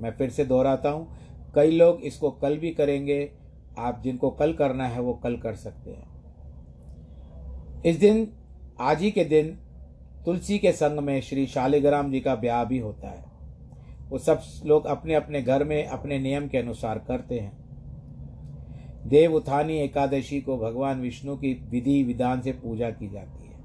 मैं 0.00 0.10
फिर 0.10 0.30
से 0.30 0.44
दोहराता 0.44 0.90
हूँ, 0.90 1.08
कई 1.54 1.70
लोग 1.70 2.00
इसको 2.00 2.30
कल 2.30 2.58
भी 2.58 2.70
करेंगे 2.70 3.45
आप 3.78 4.00
जिनको 4.04 4.30
कल 4.30 4.52
करना 4.52 4.88
है, 4.88 5.00
वो 5.00 5.14
कल 5.14 5.36
कर 5.36 5.54
सकते 5.54 5.90
हैं। 5.90 6.16
इस 7.82 7.96
दिन, 7.96 8.32
आज 8.80 9.02
ही 9.02 9.10
के 9.10 9.24
दिन, 9.24 9.58
तुलसी 10.24 10.58
के 10.58 10.72
संग 10.72 10.98
में 10.98 11.20
श्री 11.20 11.46
शालिग्राम 11.46 12.10
जी 12.10 12.20
का 12.20 12.34
ब्याह 12.34 12.64
भी 12.64 12.78
होता 12.78 13.08
है। 13.08 13.24
वो 14.08 14.18
सब 14.18 14.40
लोग 14.66 14.86
अपने 14.86 15.14
अपने 15.14 15.42
घर 15.42 15.64
में 15.64 15.86
अपने 15.86 16.18
नियम 16.18 16.48
के 16.48 16.58
अनुसार 16.58 16.98
करते 16.98 17.40
हैं। 17.40 17.66
देव 19.06 19.34
उथानी 19.34 19.78
एकादशी 19.78 20.40
को 20.40 20.58
भगवान 20.58 21.00
विष्णु 21.00 21.36
की 21.36 21.66
विधि 21.70 22.02
विधान 22.02 22.40
से 22.40 22.52
पूजा 22.52 22.90
की 22.90 23.08
जाती 23.08 23.46
है। 23.46 23.60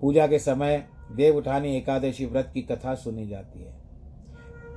पूजा 0.00 0.26
के 0.26 0.38
समय 0.38 0.88
देव 1.16 1.36
उठानी 1.36 1.76
एकादशी 1.76 2.26
व्रत 2.26 2.50
की 2.54 2.62
कथा 2.62 2.94
सुनी 2.94 3.26
जाती 3.26 3.62
है। 3.62 3.76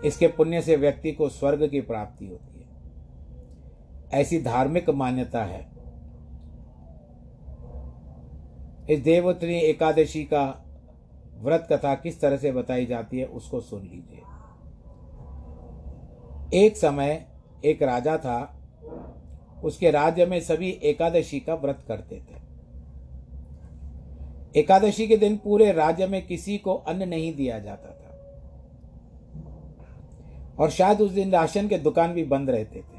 इसके 0.06 0.28
पुण्य 0.28 0.62
से 0.62 0.76
व्यक्ति 0.76 1.12
को 1.12 1.30
स्वर्ग 1.30 1.70
की 1.70 1.82
प्राप्ति 1.82 2.28
होती 2.28 2.59
है। 2.59 2.59
ऐसी 4.14 4.42
धार्मिक 4.42 4.90
मान्यता 4.90 5.44
है। 5.44 5.70
इस 8.90 9.00
देवोत्तरी 9.00 9.56
एकादशी 9.56 10.24
का 10.24 10.66
व्रत 11.38 11.68
कथा 11.72 11.96
किस 11.96 12.22
तरह 12.22 12.38
से 12.38 12.52
बताई 12.52 12.86
जाती 12.86 13.20
है, 13.20 13.26
उसको 13.26 13.62
सुन 13.62 13.82
लीजिए। 13.82 14.22
एक 16.66 16.78
समय 16.78 17.28
एक 17.66 17.84
राजा 17.84 18.18
था, 18.18 18.56
उसके 19.64 19.92
राज्य 19.92 20.26
में 20.26 20.40
सभी 20.40 20.70
एकादशी 20.70 21.40
का 21.40 21.56
व्रत 21.56 21.84
करते 21.88 22.16
थे। 22.16 22.40
एकादशी 24.60 25.08
के 25.08 25.18
दिन 25.18 25.38
पूरे 25.38 25.72
राज्य 25.72 26.08
में 26.08 26.28
किसी 26.28 26.58
को 26.58 26.74
अन्न 26.74 27.10
नहीं 27.10 27.36
दिया 27.36 27.60
जाता 27.60 27.90
था। 27.90 28.06
और 30.60 30.70
शायद 30.70 31.02
उस 31.02 31.12
दिन 31.12 31.32
राशन 31.32 31.68
के 31.68 31.78
दुकान 31.78 32.14
भी 32.14 32.24
बंद 32.24 32.50
रहते 32.50 32.80
थे। 32.80 32.99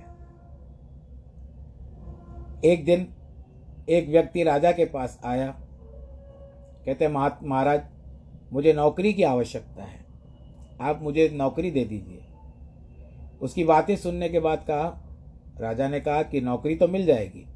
एक 2.65 2.85
दिन 2.85 3.07
एक 3.89 4.09
व्यक्ति 4.09 4.43
राजा 4.43 4.71
के 4.73 4.85
पास 4.85 5.19
आया। 5.25 5.47
कहते 6.87 7.09
महाराज, 7.09 7.83
मुझे 8.53 8.73
नौकरी 8.73 9.13
की 9.13 9.23
आवश्यकता 9.23 9.83
है। 9.83 10.05
आप 10.81 11.03
मुझे 11.03 11.29
नौकरी 11.29 11.71
दे 11.71 11.85
दीजिए। 11.85 12.23
उसकी 13.43 13.65
बातें 13.65 13.95
सुनने 13.97 14.29
के 14.29 14.41
बाद 14.41 14.65
कहा, 14.71 14.89
राजा 15.61 15.89
ने 15.89 16.01
कहा 16.01 16.23
कि 16.23 16.41
नौकरी 16.41 16.77
तो 16.77 16.89
मिल 16.89 17.07
जाएगी। 17.07 17.47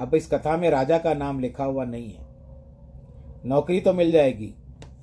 अब 0.00 0.14
इस 0.14 0.28
कथा 0.30 0.56
में 0.56 0.68
राजा 0.70 0.98
का 0.98 1.14
नाम 1.14 1.40
लिखा 1.40 1.64
हुआ 1.64 1.84
नहीं 1.84 2.12
है। 2.12 2.26
नौकरी 3.46 3.80
तो 3.80 3.92
मिल 3.92 4.12
जाएगी, 4.12 4.54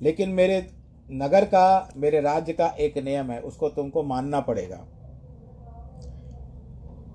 लेकिन 0.02 0.30
मेरे 0.30 0.66
नगर 1.08 1.44
का, 1.44 1.92
मेरे 1.96 2.20
राज्य 2.20 2.52
का 2.52 2.66
एक 2.66 2.98
नियम 2.98 3.30
है, 3.30 3.40
उसको 3.40 3.68
तुमको 3.68 4.02
मानना 4.02 4.40
पड़ेगा। 4.40 4.84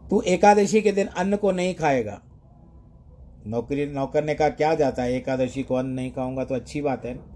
तू 0.10 0.22
एकादशी 0.22 0.82
के 0.82 0.91
दिन 0.91 1.08
अन्न 1.08 1.36
को 1.36 1.52
नहीं 1.52 1.76
खाएगा। 1.76 2.22
नौकरी 3.48 3.86
नौकर 3.86 4.24
ने 4.24 4.36
कहा 4.36 4.50
क्या 4.50 4.76
जाता 4.76 5.04
है? 5.04 5.13
एकादशी 5.13 5.63
को 5.63 5.76
अन्न 5.76 5.89
नहीं 5.89 6.12
खाऊँगा 6.12 6.46
तो 6.46 6.56
अच्छी 6.56 6.82
बात 6.82 7.06
है 7.06 7.13
ना? 7.13 7.34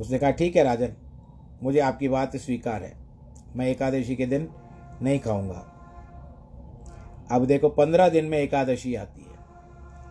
उसने 0.00 0.18
कहा, 0.18 0.30
ठीक 0.30 0.56
है 0.56 0.64
राजन, 0.64 0.92
मुझे 1.62 1.78
आपकी 1.80 2.08
बात 2.08 2.36
स्वीकार 2.36 2.82
है। 2.82 2.96
मैं 3.56 3.66
एकादशी 3.66 4.16
के 4.16 4.26
दिन 4.26 4.48
नहीं 5.02 5.18
खाऊँगा। 5.18 5.72
अब 7.30 7.44
देखो, 7.44 7.68
पंद्रह 7.68 8.08
दिन 8.08 8.24
में 8.24 8.38
एकादशी 8.38 8.94
आती 8.94 9.20
है। 9.20 9.36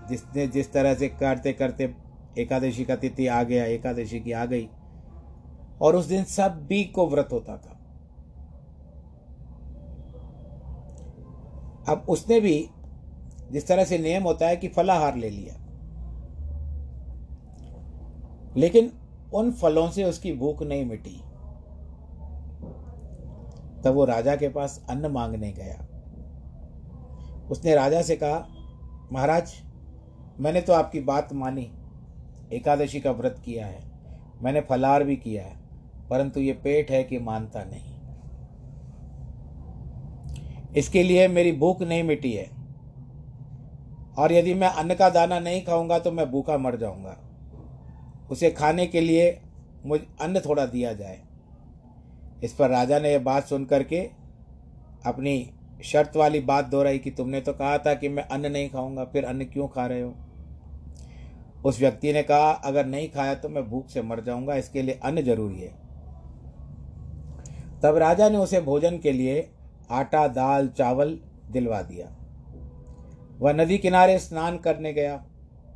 जिसने, 0.10 0.47
जिस 0.47 0.73
तरह 0.73 0.93
से 0.93 1.08
करते 1.10 1.53
करते 1.53 1.95
एकादशी 2.38 2.86
का 2.86 2.95
तिथि 2.95 3.27
आ 3.27 3.43
गया, 3.43 3.65
एकादशी 3.65 4.19
की 4.19 4.31
आ 4.31 4.45
गई, 4.45 4.69
और 5.81 5.95
उस 5.95 6.05
दिन 6.05 6.23
सभी 6.23 6.84
को 6.84 7.08
व्रत 7.10 7.29
होता 7.31 7.58
था। 7.58 7.74
अब 11.89 12.06
उसने 12.10 12.39
भी 12.39 12.69
जिस 13.52 13.67
तरह 13.67 13.86
से 13.86 13.98
नियम 13.98 14.24
होता 14.24 14.48
है 14.48 14.56
कि 14.56 14.67
फलाहार 14.67 15.15
ले 15.15 15.30
लिया। 15.30 15.56
लेकिन 18.58 18.91
उन 19.34 19.52
फलों 19.52 19.89
से 19.89 20.04
उसकी 20.04 20.34
भूख 20.34 20.63
नहीं 20.63 20.86
मिटी। 20.86 21.21
तब 23.82 23.93
वो 23.93 24.06
राजा 24.06 24.36
के 24.36 24.50
पास 24.50 24.86
अन्न 24.89 25.06
मांगने 25.06 25.52
गया। 25.52 25.88
उसने 27.52 27.76
राजा 27.76 28.02
से 28.02 28.15
कहा, 28.15 28.48
महाराज, 29.12 29.54
मैंने 30.39 30.62
तो 30.62 30.74
आपकी 30.74 31.00
बात 31.00 31.34
मानी। 31.34 31.71
एकादशी 32.54 33.00
का 33.00 33.12
व्रत 33.12 33.41
किया 33.45 33.65
है। 33.65 33.91
मैंने 34.41 34.62
फलार 34.62 35.04
भी 35.04 35.15
किया 35.15 35.43
है, 35.43 35.56
परंतु 36.10 36.39
ये 36.39 36.54
पेट 36.54 36.91
है 36.91 37.04
कि 37.04 37.19
मानता 37.19 37.63
नहीं। 37.63 37.94
इसके 40.77 41.03
लिए 41.03 41.27
मेरी 41.27 41.51
भूख 41.51 41.81
नहीं 41.81 42.03
मिटी 42.03 42.31
है। 42.33 42.49
और 44.17 44.31
यदि 44.31 44.53
मैं 44.53 44.67
अन्न 44.69 44.95
का 44.95 45.09
दाना 45.09 45.39
नहीं 45.39 45.61
खाऊँगा 45.61 45.99
तो 45.99 46.11
मैं 46.11 46.29
भूखा 46.31 46.57
मर 46.57 46.75
जाऊँगा। 46.75 47.17
उसे 48.31 48.51
खाने 48.51 48.85
के 48.88 49.01
लिए 49.01 49.39
मुझ, 49.85 49.99
अन्न 50.21 50.39
थोड़ा 50.39 50.65
दिया 50.65 50.93
जाए। 50.93 51.19
इस 52.43 52.53
पर 52.53 52.69
राजा 52.69 52.99
ने 52.99 53.11
यह 53.11 53.19
बात 53.19 53.47
सुन 53.47 53.65
करके 53.65 53.99
अपनी 55.05 55.49
शर्त 55.83 56.15
वाली 56.17 56.39
बात 56.39 56.65
दोहराई 56.65 56.99
कि 56.99 57.11
तुमने 57.11 57.41
तो 57.41 57.53
कहा 57.53 57.77
था 57.77 57.93
कि 57.93 58.09
मैं 58.09 58.23
अन्न 58.23 58.51
नहीं 58.51 58.69
खाऊँगा, 58.69 59.03
फिर 59.03 59.25
अन्न 59.25 59.45
क्यों 59.45 59.67
खा 59.67 59.85
रहे 59.85 60.01
हो? 60.01 60.13
उस 61.65 61.79
व्यक्ति 61.79 62.13
ने 62.13 62.21
कहा, 62.23 62.51
अगर 62.51 62.85
नहीं 62.85 63.09
खाया 63.09 63.33
तो 63.35 63.49
मैं 63.49 63.63
भूख 63.69 63.89
से 63.89 64.01
मर 64.01 64.21
जाऊँगा, 64.21 64.55
इसके 64.55 64.81
लिए 64.81 64.99
अन्न 65.03 65.21
ज़रूरी 65.21 65.61
है। 65.61 65.73
तब 67.83 67.97
राजा 67.97 68.29
ने 68.29 68.38
उसे 68.38 68.61
भोजन 68.61 68.97
के 68.97 69.11
लिए 69.11 69.49
आटा, 69.91 70.28
दाल, 70.28 70.67
चावल 70.67 71.19
दिलवा 71.52 71.82
दिया। 71.82 72.15
वह 73.39 73.54
नदी 73.54 73.78
किनारे 73.78 74.19
स्नान 74.19 74.58
करने 74.58 74.93
गया। 74.93 75.26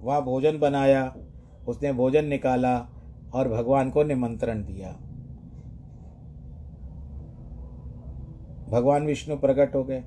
वहाँ 0.01 0.23
भोजन 0.23 0.59
बनाया, 0.59 1.15
उसने 1.67 1.93
भोजन 1.93 2.25
निकाला 2.25 2.87
और 3.33 3.49
भगवान 3.49 3.89
को 3.89 4.03
निमंत्रण 4.03 4.63
दिया। 4.63 4.91
भगवान 8.69 9.05
विष्णु 9.05 9.37
प्रकट 9.37 9.75
हो 9.75 9.83
गए। 9.83 10.03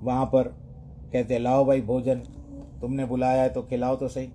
वहाँ 0.00 0.26
पर 0.26 0.42
कहते, 1.12 1.38
लाओ 1.38 1.64
भाई 1.64 1.80
भोजन, 1.80 2.18
तुमने 2.80 3.04
बुलाया 3.04 3.42
है 3.42 3.48
तो 3.48 3.62
खिलाओ 3.62 3.96
तो 3.96 4.08
सही। 4.08 4.28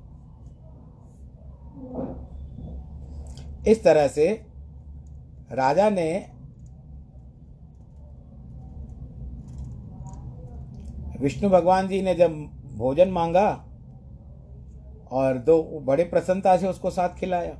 इस 3.71 3.83
तरह 3.83 4.07
से 4.07 4.45
राजा 5.51 5.89
ने 5.89 6.38
विष्णु 11.19 11.49
भगवान 11.49 11.87
जी 11.87 12.01
ने 12.01 12.15
जब 12.15 12.31
भोजन 12.77 13.09
मांगा 13.09 13.65
और 15.11 15.37
दो 15.37 15.63
बड़े 15.63 16.03
प्रसन्नता 16.03 16.57
से 16.57 16.67
उसको 16.67 16.89
साथ 16.89 17.09
खिलाया। 17.09 17.59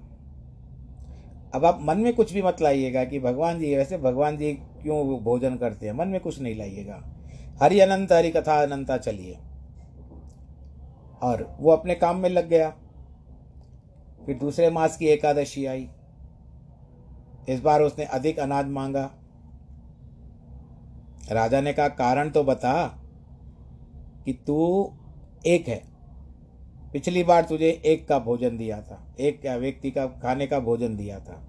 अब 1.56 1.66
आप 1.66 1.80
मन 1.82 1.98
में 1.98 2.16
कुछ 2.16 2.34
भी 2.34 2.42
मत 2.42 2.62
लाइएगा 2.62 3.04
कि 3.04 3.20
भगवान 3.20 3.60
जी, 3.60 3.76
वैसे 3.76 3.98
भगवान 3.98 4.38
जी 4.38 4.54
क्यों 4.54 5.20
भोजन 5.20 5.56
करते 5.56 5.86
हैं? 5.86 5.94
मन 5.94 6.08
में 6.08 6.22
कुछ 6.22 6.42
नहीं 6.42 6.56
लाइएगा। 6.56 7.04
हरि 7.64 7.80
अनंत, 7.80 8.12
हरि 8.12 8.32
कथा 8.32 8.64
अनंता 8.64 8.98
चलिए। 8.98 9.38
और 11.22 11.58
वो 11.60 11.72
अपने 11.72 11.96
काम 11.96 12.18
में 12.18 12.30
लग 12.30 12.50
गया। 12.50 12.70
फिर 14.26 14.38
दूसरे 14.38 14.70
मास 14.70 14.98
की 14.98 15.06
एकादशी 15.06 15.66
आई। 15.66 15.90
इस 17.50 17.62
बार 17.62 17.82
उसने 17.82 18.06
अधिक 18.06 18.40
अनाज 18.40 18.68
मांगा। 18.68 19.12
राजा 21.32 21.62
ने 21.62 21.74
कहा, 21.74 21.88
कारण 21.88 22.30
तो 22.30 22.44
बता 22.44 22.99
कि 24.30 24.34
तू 24.48 24.94
एक 25.46 25.68
है। 25.68 25.84
पिछली 26.94 27.24
बार 27.24 27.42
तुझे 27.42 27.82
एक 27.86 28.08
का 28.08 28.20
भोजन 28.20 28.58
दिया 28.58 28.82
था। 28.82 29.16
एक 29.20 29.46
व्यक्ति 29.46 29.92
का 29.92 30.06
खाने 30.06 30.48
का 30.48 30.60
भोजन 30.60 30.96
दिया 30.98 31.20
था। 31.20 31.42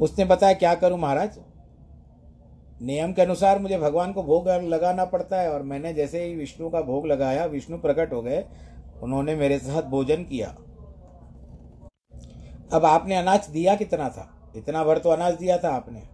उसने 0.00 0.24
बताया, 0.24 0.54
क्या 0.54 0.74
करूँ 0.74 0.98
महाराज? 0.98 1.38
नियम 2.82 3.12
के 3.12 3.22
अनुसार 3.22 3.58
मुझे 3.58 3.78
भगवान 3.78 4.12
को 4.12 4.22
भोग 4.22 4.48
लगाना 4.48 5.04
पड़ता 5.04 5.40
है 5.40 5.52
और 5.52 5.62
मैंने 5.62 5.92
जैसे 5.94 6.24
ही 6.24 6.34
विष्णु 6.34 6.70
का 6.70 6.80
भोग 6.80 7.06
लगाया, 7.06 7.44
विष्णु 7.44 7.78
प्रकट 7.78 8.12
हो 8.12 8.22
गए। 8.22 8.44
उन्होंने 9.02 9.36
मेरे 9.36 9.58
साथ 9.58 9.82
भोजन 9.82 10.24
किया। 10.24 10.48
अब 12.72 12.84
आपने 12.84 13.14
अनाज 13.14 13.48
दिया 13.48 13.76
कितना 13.76 14.08
था? 14.08 14.52
इतना 14.56 14.84
भर 14.84 14.98
तो 14.98 15.10
अनाज 15.10 15.34
दिया 15.34 15.58
था 15.58 15.68
आपने। 15.68 16.11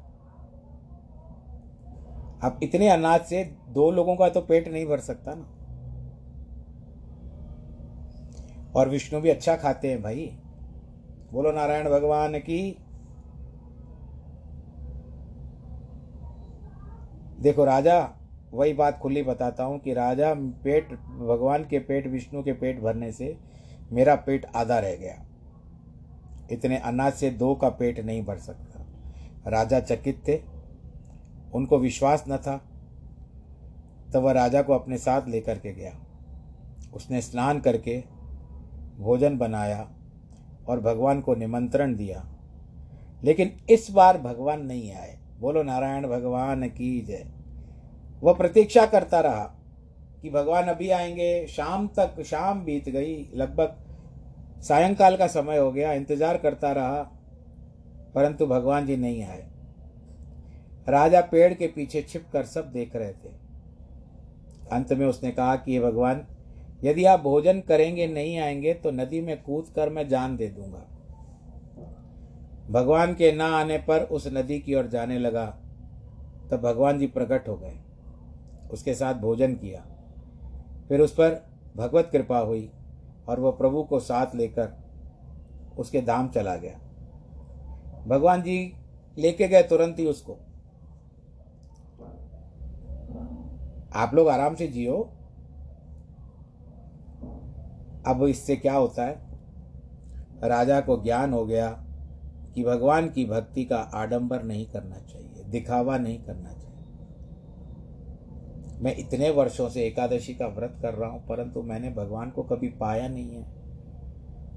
अब 2.45 2.61
इतने 2.63 2.89
अनाज 2.89 3.21
से 3.21 3.45
दो 3.69 3.91
लोगों 3.91 4.17
का 4.17 4.29
तो 4.29 4.41
पेट 4.41 4.69
नहीं 4.69 4.87
भर 4.87 4.99
सकता 4.99 5.35
ना। 5.35 5.55
और 8.77 8.89
विष्णु 8.89 9.21
भी 9.21 9.31
अच्छा 9.31 9.57
खाते 9.57 9.91
हैं 9.91 10.03
भाई। 10.03 10.39
बोलो 11.33 11.53
नारायण 11.53 11.91
भगवान 11.91 12.39
की। 12.39 12.79
देखो 17.41 17.65
राजा, 17.65 18.11
वही 18.53 18.73
बात 18.73 18.99
खुली 18.99 19.23
बताता 19.23 19.65
हूँ 19.65 19.79
कि 19.79 19.95
राजा 19.95 20.35
पेट, 20.35 20.93
भगवान 21.03 21.65
के 21.65 21.79
पेट, 21.79 22.07
विष्णु 22.07 22.43
के 22.43 22.53
पेट 22.53 22.81
भरने 22.81 23.13
से 23.13 23.37
मेरा 23.93 24.15
पेट 24.17 24.47
आधा 24.57 24.79
रह 24.79 24.95
गया। 24.97 25.25
इतने 26.53 26.77
अनाज 26.77 27.13
से 27.13 27.31
दो 27.31 27.55
का 27.55 27.69
पेट 27.69 28.01
नहीं 28.01 28.25
भर 28.25 28.37
सकता। 28.37 28.87
राजा 29.51 29.81
चकित 29.81 30.23
थे। 30.29 30.58
उनको 31.55 31.79
विश्वास 31.79 32.25
न 32.29 32.37
था, 32.37 32.57
तब 34.13 34.17
वह 34.17 34.33
राजा 34.33 34.63
को 34.63 34.73
अपने 34.73 34.99
साथ 34.99 35.29
लेकर 35.29 35.59
के 35.59 35.75
गया। 35.75 35.93
उसने 36.95 37.21
स्नान 37.21 37.61
करके 37.61 38.05
भोजन 38.99 39.39
बनाया 39.39 39.91
और 40.69 40.81
भगवान 40.81 41.21
को 41.21 41.35
निमंत्रण 41.35 41.97
दिया। 41.97 42.29
लेकिन 43.25 43.53
इस 43.71 43.91
बार 43.91 44.19
भगवान 44.19 44.67
नहीं 44.67 44.93
आए। 44.93 45.19
बोलो, 45.41 45.63
नारायण 45.63 46.07
भगवान 46.07 46.69
की 46.69 47.01
जय। 47.01 47.27
वह 48.23 48.33
प्रतीक्षा 48.33 48.87
करता 48.87 49.21
रहा 49.21 49.55
कि 50.23 50.31
भगवान 50.31 50.65
अभी 50.65 50.91
आएँगे। 50.91 51.47
शाम 51.47 51.89
तक, 51.89 52.23
शाम 52.23 52.65
बीत 52.65 52.89
गई। 52.89 53.31
लगभग 53.35 53.77
सायंकाल 54.63 55.17
का 55.17 55.27
समय 55.27 55.59
हो 55.59 55.73
गया। 55.73 55.93
इंतज़ार 55.93 56.39
करता 56.39 56.73
रहा, 56.73 57.03
परंतु 58.15 58.47
भगवान 58.47 58.87
जी 58.87 58.97
नहीं 58.97 59.23
आए। 59.23 59.47
राजा 60.89 61.21
पेड़ 61.21 61.55
के 61.55 61.67
पीछे 61.67 62.03
छिप 62.03 62.27
कर 62.33 62.45
सब 62.45 62.73
देख 62.73 62.97
रहे 62.97 63.13
थे। 63.13 63.29
अंत 64.73 64.93
में 64.93 65.07
उसने 65.07 65.31
कहा 65.31 65.57
कि 65.57 65.73
ये 65.73 65.81
भगवान, 65.81 66.27
यदि 66.85 67.05
आप 67.05 67.21
भोजन 67.21 67.61
करेंगे, 67.61 68.07
नहीं 68.07 68.39
आएँगे 68.39 68.75
तो 68.75 68.91
नदी 68.91 69.21
में 69.21 69.43
कूद 69.43 69.67
कर 69.77 69.89
मैं 69.89 70.09
जान 70.09 70.37
दे 70.37 70.49
दूँगा। 70.49 70.87
भगवान 72.71 73.15
के 73.15 73.33
ना 73.33 73.47
आने 73.47 73.79
पर 73.79 74.01
उस 74.01 74.27
नदी 74.27 74.59
की 74.59 74.75
ओर 74.75 74.87
जाने 74.87 75.19
लगा, 75.19 75.47
तब 76.51 76.61
भगवान 76.63 76.99
जी 76.99 77.07
प्रकट 77.07 77.49
हो 77.49 77.57
गए। 77.57 77.79
उसके 78.71 78.95
साथ 78.95 79.15
भोजन 79.15 79.55
किया। 79.55 79.87
फिर 80.89 81.01
उस 81.01 81.13
पर 81.13 81.47
भगवत 81.77 82.09
कृपा 82.13 82.39
हुई 82.39 82.71
और 83.29 83.41
वह 83.41 83.51
प्रभु 83.51 83.83
को 83.83 84.01
साथ 84.01 84.35
लेकर 84.35 84.73
उसके 85.79 86.03
धाम 86.03 86.29
चला 86.29 86.57
गया। 86.57 86.79
भगवान 88.07 88.43
जी 88.43 88.73
लेके 89.19 89.49
गए 89.49 89.63
तुरंत 89.63 89.99
ही 89.99 90.07
उसको। 90.07 90.39
आप 93.99 94.15
लोग 94.15 94.29
आराम 94.29 94.55
से 94.55 94.67
जियो। 94.69 94.97
अब 98.07 98.23
इससे 98.25 98.57
क्या 98.57 98.75
होता 98.75 99.05
है? 99.05 99.15
राजा 100.45 100.81
को 100.81 101.03
ज्ञान 101.03 101.33
हो 101.33 101.45
गया 101.47 101.69
कि 102.55 102.65
भगवान 102.65 103.09
की 103.09 103.25
भक्ति 103.25 103.65
का 103.65 103.79
आडंबर 103.95 104.43
नहीं 104.43 104.67
करना 104.67 104.99
चाहिए, 104.99 105.45
दिखावा 105.45 105.99
नहीं 105.99 106.19
करना 106.19 106.53
चाहिए। 106.53 106.67
मैं 108.83 108.97
इतने 108.97 109.31
वर्षों 109.31 109.69
से 109.69 109.87
एकादशी 109.87 110.35
का 110.35 110.47
व्रत 110.47 110.79
कर 110.83 110.95
रहा 110.95 111.11
हूँ, 111.11 111.27
परंतु 111.27 111.63
मैंने 111.63 111.91
भगवान 111.91 112.31
को 112.31 112.43
कभी 112.43 112.69
पाया 112.81 113.09
नहीं 113.09 113.31
है। 113.31 113.47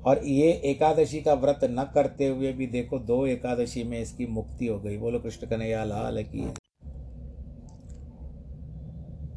और 0.03 0.23
ये 0.25 0.51
एकादशी 0.65 1.21
का 1.21 1.33
व्रत 1.33 1.59
न 1.63 1.91
करते 1.93 2.27
हुए 2.27 2.53
भी 2.53 2.67
देखो, 2.67 2.99
दो 2.99 3.25
एकादशी 3.27 3.83
में 3.83 3.99
इसकी 4.01 4.25
मुक्ति 4.27 4.67
हो 4.67 4.79
गई। 4.79 4.97
बोलो, 4.97 5.19
कृष्ण 5.19 5.47
कन्हैया, 5.47 5.83
लाल 5.83 6.23
की 6.23 6.39
है 6.39 6.60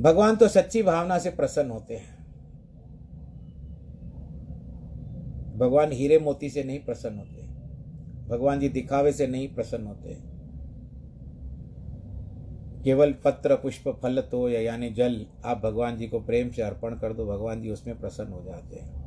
भगवान 0.01 0.37
तो 0.37 0.49
सच्ची 0.49 0.83
भावना 0.83 1.19
से 1.19 1.31
प्रसन्न 1.31 1.71
होते 1.71 1.95
हैं। 1.95 2.25
भगवान 5.59 5.93
हीरे 5.93 6.19
मोती 6.19 6.51
से 6.51 6.65
नहीं 6.65 6.85
प्रसन्न 6.85 7.19
होते। 7.19 7.43
भगवान 8.29 8.61
जी 8.61 8.69
दिखावे 8.69 9.13
से 9.13 9.27
नहीं 9.27 9.55
प्रसन्न 9.55 9.87
होते। 9.87 10.35
केवल 12.85 13.13
पत्र, 13.13 13.55
पुष्प, 13.55 13.99
फल 14.03 14.21
तो 14.21 14.49
या 14.49 14.61
यानी 14.61 14.91
जल, 14.91 15.27
आप 15.45 15.59
भगवान 15.59 15.97
जी 15.97 16.07
को 16.07 16.21
प्रेम 16.21 16.51
से 16.51 16.63
अर्पण 16.63 16.95
कर 16.95 17.13
दो, 17.13 17.27
भगवान 17.27 17.63
जी 17.63 17.71
उसमें 17.71 18.01
प्रसन्न 18.01 18.33
हो 18.33 18.43
जाते 18.45 18.77
हैं। 18.77 19.05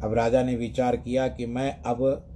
अब 0.00 0.12
राजा 0.12 0.42
ने 0.42 0.56
विचार 0.56 0.96
किया 0.96 1.28
कि 1.28 1.46
मैं 1.46 1.82
अब 1.82 2.27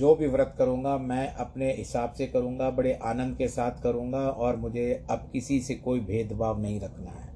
जो 0.00 0.14
भी 0.14 0.26
व्रत 0.26 0.54
करूँगा, 0.58 0.96
मैं 0.98 1.32
अपने 1.34 1.72
हिसाब 1.72 2.12
से 2.12 2.26
करूँगा, 2.26 2.70
बड़े 2.70 2.92
आनंद 3.04 3.36
के 3.36 3.48
साथ 3.48 3.82
करूँगा 3.82 4.18
और 4.18 4.56
मुझे 4.56 5.04
अब 5.10 5.28
किसी 5.32 5.60
से 5.60 5.74
कोई 5.74 6.00
भेदभाव 6.00 6.60
नहीं 6.60 6.80
रखना 6.80 7.10
है। 7.10 7.28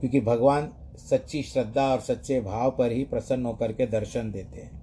क्योंकि 0.00 0.20
भगवान 0.20 0.68
सच्ची 0.98 1.42
श्रद्धा 1.42 1.86
और 1.88 2.00
सच्चे 2.00 2.40
भाव 2.40 2.70
पर 2.70 2.92
ही 2.92 3.04
प्रसन्न 3.04 3.46
होकर 3.46 3.72
के 3.72 3.86
दर्शन 3.86 4.30
देते 4.30 4.60
हैं। 4.60 4.80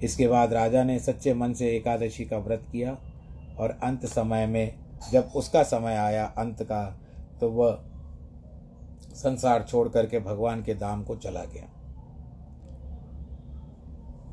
इसके 0.00 0.28
बाद 0.28 0.52
राजा 0.52 0.84
ने 0.84 0.98
सच्चे 0.98 1.34
मन 1.34 1.52
से 1.52 1.68
एकादशी 1.68 2.24
का 2.24 2.38
व्रत 2.38 2.62
किया 2.72 2.96
और 3.58 3.78
अंत 3.82 4.06
समय 4.06 4.46
में, 4.46 4.74
जब 5.12 5.32
उसका 5.36 5.62
समय 5.62 5.96
आया 5.96 6.24
अंत 6.38 6.62
का 6.62 6.84
तो 7.40 7.50
वह 7.50 7.78
संसार 9.14 9.62
छोड़ 9.62 9.88
करके 9.88 10.18
भगवान 10.20 10.62
के 10.62 10.74
धाम 10.74 11.04
को 11.04 11.16
चला 11.16 11.44
गया। 11.44 11.68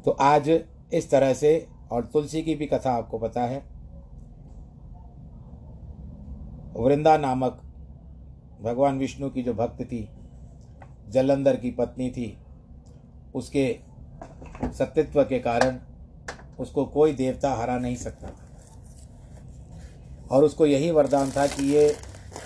तो 0.10 0.14
आज 0.16 0.48
इस 0.94 1.10
तरह 1.12 1.34
से, 1.34 1.50
और 1.92 2.06
तुलसी 2.06 2.42
की 2.42 2.54
भी 2.56 2.66
कथा 2.66 2.92
आपको 2.92 3.18
पता 3.18 3.42
है, 3.42 3.58
वृंदा 6.76 7.18
नामक 7.18 7.60
भगवान 8.62 8.98
विष्णु 8.98 9.30
की 9.30 9.44
जो 9.44 9.54
भक्त 9.54 9.82
थी, 9.84 10.10
जलंधर 11.10 11.56
की 11.56 11.72
पत्नी 11.72 12.10
थी, 12.10 12.38
उसके 13.36 13.66
सत्यत्व 14.74 15.24
के 15.24 15.40
कारण 15.40 15.78
उसको 16.60 16.86
कोई 16.86 17.14
देवता 17.14 17.52
हरा 17.54 17.78
नहीं 17.78 17.96
सकता 17.96 18.28
था। 18.28 18.48
और 20.32 20.44
उसको 20.44 20.66
यही 20.66 20.90
वरदान 20.92 21.32
था 21.32 21.46
कि 21.48 21.66
ये 21.66 21.90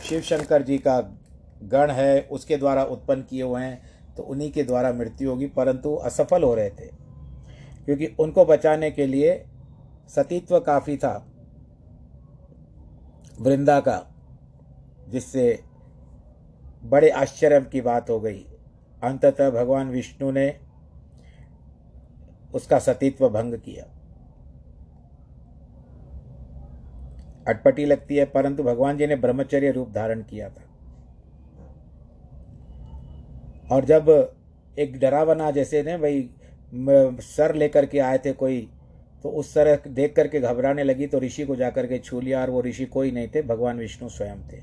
शिव 0.09 0.21
शंकर 0.21 0.61
जी 0.61 0.77
का 0.77 0.99
गण 1.65 1.91
है, 1.91 2.21
उसके 2.21 2.57
द्वारा 2.57 2.83
उत्पन्न 2.85 3.21
किए 3.21 3.43
हुए 3.43 3.61
हैं 3.61 4.15
तो 4.17 4.23
उन्हीं 4.23 4.51
के 4.51 4.63
द्वारा 4.63 4.93
मृत्यु 4.93 5.29
होगी, 5.29 5.47
परंतु 5.47 5.95
असफल 5.95 6.43
हो 6.43 6.53
रहे 6.55 6.69
थे। 6.69 7.02
क्योंकि 7.85 8.05
उनको 8.19 8.45
बचाने 8.45 8.91
के 8.91 9.05
लिए 9.05 9.45
सतीत्व 10.09 10.59
काफ़ी 10.59 10.97
था, 10.97 11.29
वृंदा 13.41 13.79
का, 13.79 14.01
जिससे 15.09 15.63
बड़े 16.83 17.09
आश्चर्य 17.09 17.61
की 17.61 17.81
बात 17.81 18.09
हो 18.09 18.19
गई। 18.19 18.45
अंततः 19.03 19.49
भगवान 19.49 19.89
विष्णु 19.89 20.31
ने 20.31 20.59
उसका 22.53 22.79
सतीत्व 22.79 23.29
भंग 23.29 23.53
किया। 23.53 23.85
अटपटी 27.47 27.85
लगती 27.85 28.15
है, 28.15 28.25
परंतु 28.25 28.63
भगवान 28.63 28.97
जी 28.97 29.07
ने 29.07 29.15
ब्रह्मचर्य 29.15 29.71
रूप 29.71 29.89
धारण 29.89 30.21
किया 30.21 30.49
था। 30.49 30.61
और 33.71 33.85
जब 33.85 34.35
एक 34.79 34.99
डरावना 34.99 35.51
जैसे 35.51 35.83
ने, 35.83 35.97
भाई 35.97 36.29
सर 36.73 37.53
लेकर 37.55 37.85
के 37.85 37.99
आए 37.99 38.17
थे 38.17 38.31
कोई 38.33 38.67
तो 39.23 39.29
उस 39.31 39.53
तरह 39.55 39.89
देख 39.89 40.13
करके 40.15 40.39
घबराने 40.39 40.83
लगी 40.83 41.07
तो 41.07 41.19
ऋषि 41.19 41.43
को 41.45 41.55
जाकर 41.55 41.85
के 41.87 41.97
छू 41.99 42.19
लिया, 42.21 42.41
और 42.41 42.49
वो 42.49 42.61
ऋषि 42.61 42.85
कोई 42.85 43.11
नहीं 43.11 43.27
थे, 43.27 43.41
भगवान 43.41 43.77
विष्णु 43.79 44.09
स्वयं 44.09 44.41
थे, 44.51 44.59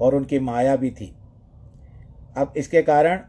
और 0.00 0.14
उनकी 0.14 0.38
माया 0.40 0.76
भी 0.76 0.90
थी। 0.90 1.12
अब 2.36 2.52
इसके 2.56 2.82
कारण, 2.82 3.20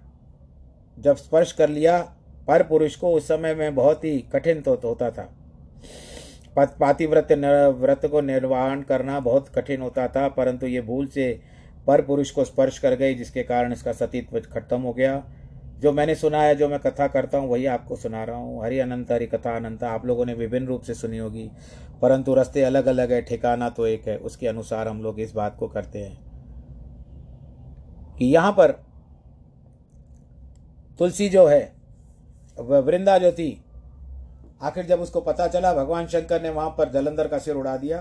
जब 0.98 1.16
स्पर्श 1.16 1.52
कर 1.52 1.70
लिया, 1.70 2.00
पर 2.48 2.64
पुरुष 2.64 2.96
को 2.96 3.12
उस 3.12 3.28
समय 3.28 3.56
में 3.56 3.76
बहुत 3.76 4.04
ही 4.04 4.18
कठिन 4.34 4.62
तो 4.62 4.76
होता 4.76 5.10
था। 5.12 5.30
पातिव्रत 6.58 7.32
व्रत 7.78 8.06
को 8.06 8.22
निर्वाहन 8.22 8.82
करना 8.82 9.20
बहुत 9.20 9.50
कठिन 9.56 9.82
होता 9.82 10.08
था, 10.08 10.28
परंतु 10.30 10.68
ये 10.68 10.82
भूल 10.82 11.08
से 11.08 11.40
पर 11.88 12.02
पुरुष 12.02 12.32
को 12.32 12.44
स्पर्श 12.44 12.80
कर 12.80 12.96
गई, 12.96 13.16
जिसके 13.16 13.44
कारण 13.44 13.74
इसका 13.74 13.92
सतीत्व 13.94 14.40
खत्म 14.52 14.82
हो 14.82 14.94
गया। 14.94 15.24
जो 15.76 15.92
मैंने 15.92 16.16
सुना 16.16 16.42
है, 16.42 16.56
जो 16.56 16.68
मैं 16.70 16.80
कथा 16.80 17.08
करता 17.08 17.38
हूँ, 17.38 17.50
वही 17.50 17.66
आपको 17.68 17.96
सुना 17.96 18.24
रहा 18.24 18.38
हूँ। 18.38 18.64
हरि 18.64 18.80
अनंत, 18.80 19.12
हरि 19.12 19.26
कथा 19.28 19.56
अनंत, 19.56 19.84
आप 19.84 20.06
लोगों 20.06 20.26
ने 20.26 20.34
विभिन्न 20.34 20.68
रूप 20.68 20.82
से 20.82 20.94
सुनी 20.94 21.18
होगी, 21.18 21.50
परंतु 22.02 22.34
रास्ते 22.34 22.62
अलग 22.64 22.86
अलग 22.86 23.12
है, 23.12 23.22
ठिकाना 23.22 23.70
तो 23.70 23.88
एक 23.88 24.08
है, 24.08 24.18
उसके 24.20 24.48
अनुसार 24.48 24.88
हम 24.88 25.02
लोग 25.04 25.20
इस 25.20 25.34
बात 25.36 25.56
को 25.60 25.68
करते 25.68 26.00
हैं 26.00 26.18
कि 28.18 28.26
यहाँ 28.26 28.52
पर 28.52 28.72
तुलसी 31.00 31.30
जो 31.30 31.46
है 31.48 31.74
वृंदा 32.58 33.18
जो 33.18 33.32
थी, 33.32 33.62
आखिर 34.62 34.86
जब 34.86 35.02
उसको 35.02 35.22
पता 35.22 35.48
चला, 35.48 35.74
भगवान 35.74 36.08
शंकर 36.08 36.42
ने 36.42 36.50
वहाँ 36.50 36.70
पर 36.78 36.92
जलंधर 36.92 37.28
का 37.28 37.38
सिर 37.38 37.56
उड़ा 37.56 37.76
दिया 37.78 38.00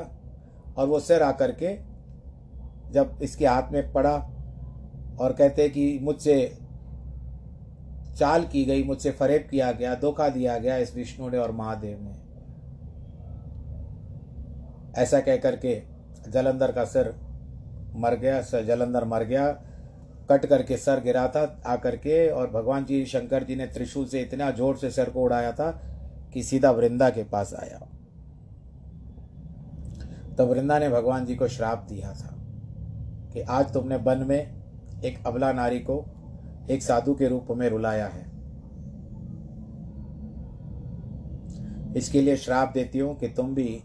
और 0.78 0.86
वो 0.88 1.00
सिर 1.00 1.22
आकर 1.22 1.52
के 1.52 1.74
जब 2.92 3.18
इसके 3.22 3.46
हाथ 3.46 3.72
में 3.72 3.92
पड़ा 3.92 4.14
और 5.20 5.32
कहते 5.32 5.68
कि 5.68 5.98
मुझसे 6.02 6.36
चाल 8.14 8.44
की 8.44 8.64
गई, 8.64 8.82
मुझसे 8.84 9.10
फरेब 9.10 9.46
किया 9.50 9.70
गया, 9.72 9.94
धोखा 9.94 10.28
दिया 10.28 10.58
गया 10.58 10.76
इस 10.76 10.94
विष्णु 10.96 11.28
ने 11.30 11.38
और 11.38 11.52
महादेव 11.52 11.98
ने। 12.00 12.22
ऐसा 15.02 15.20
कह 15.20 15.36
करके 15.36 15.82
जलंधर 16.30 16.72
का 16.72 16.84
सिर 16.84 17.14
मर 17.96 18.14
गया 18.14 18.40
सर 18.42 18.64
जलंधर 18.64 19.04
मर 19.04 19.24
गया, 19.24 19.46
कट 20.30 20.46
करके 20.46 20.76
सर 20.76 21.00
गिरा 21.00 21.26
था, 21.28 21.62
आकर 21.66 21.96
के 21.96 22.28
और 22.28 22.50
भगवान 22.50 22.84
जी, 22.84 23.04
शंकर 23.06 23.44
जी 23.44 23.56
ने 23.56 23.66
त्रिशूल 23.66 24.06
से 24.06 24.20
इतना 24.20 24.50
ज़ोर 24.50 24.76
से 24.76 24.90
सर 24.90 25.10
को 25.10 25.22
उड़ाया 25.22 25.52
था 25.52 25.70
कि 26.34 26.42
सीधा 26.42 26.70
वृंदा 26.70 27.10
के 27.10 27.24
पास 27.24 27.54
आया। 27.54 27.78
तब 30.38 30.48
वृंदा 30.50 30.78
ने 30.78 30.88
भगवान 30.88 31.26
जी 31.26 31.34
को 31.34 31.48
श्राप 31.48 31.86
दिया 31.88 32.12
था 32.12 32.34
कि 33.32 33.40
आज 33.40 33.72
तुमने 33.72 33.96
वन 33.96 34.24
में 34.28 35.02
एक 35.04 35.26
अबला 35.26 35.52
नारी 35.52 35.78
को 35.80 36.04
एक 36.70 36.82
साधु 36.82 37.14
के 37.14 37.28
रूप 37.28 37.46
में 37.50 37.68
रुलाया 37.68 38.06
है। 38.06 38.32
इसके 41.96 42.20
लिए 42.20 42.36
श्राप 42.36 42.72
देती 42.74 42.98
हूँ 42.98 43.16
कि 43.18 43.28
तुम 43.28 43.54
भी 43.54 43.82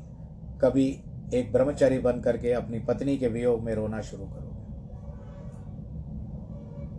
कभी 0.61 0.87
एक 1.33 1.51
ब्रह्मचारी 1.51 1.99
बन 1.99 2.21
करके 2.21 2.51
अपनी 2.51 2.79
पत्नी 2.79 3.17
के 3.17 3.27
वियोग 3.27 3.61
में 3.61 3.73
रोना 3.75 4.01
शुरू 4.01 4.25
करो 4.25 4.47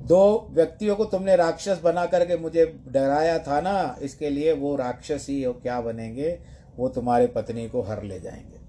दो 0.07 0.49
व्यक्तियों 0.51 0.97
को 0.97 1.05
तुमने 1.05 1.37
राक्षस 1.37 1.81
बना 1.85 2.07
करके 2.07 2.37
मुझे 2.37 2.81
डराया 2.89 3.39
था 3.39 3.61
ना, 3.61 3.97
इसके 4.03 4.31
लिए 4.31 4.53
वो 4.53 4.77
राक्षस 4.77 5.27
ही 5.29 5.43
क्या 5.63 5.81
बनेंगे, 5.81 6.39
वो 6.77 6.89
तुम्हारे 6.89 7.27
पत्नी 7.27 7.69
को 7.69 7.83
हर 7.83 8.03
ले 8.03 8.21
जाएँगे। 8.21 8.60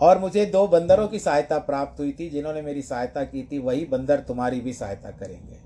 और 0.00 0.18
मुझे 0.18 0.44
दो 0.46 0.66
बंदरों 0.68 1.06
की 1.08 1.18
सहायता 1.18 1.58
प्राप्त 1.58 2.00
हुई 2.00 2.12
थी, 2.12 2.28
जिन्होंने 2.30 2.62
मेरी 2.62 2.82
सहायता 2.82 3.24
की 3.24 3.42
थी, 3.42 3.58
वही 3.58 3.84
बंदर 3.84 4.20
तुम्हारी 4.20 4.60
भी 4.60 4.72
सहायता 4.72 5.10
करेंगे। 5.10 5.58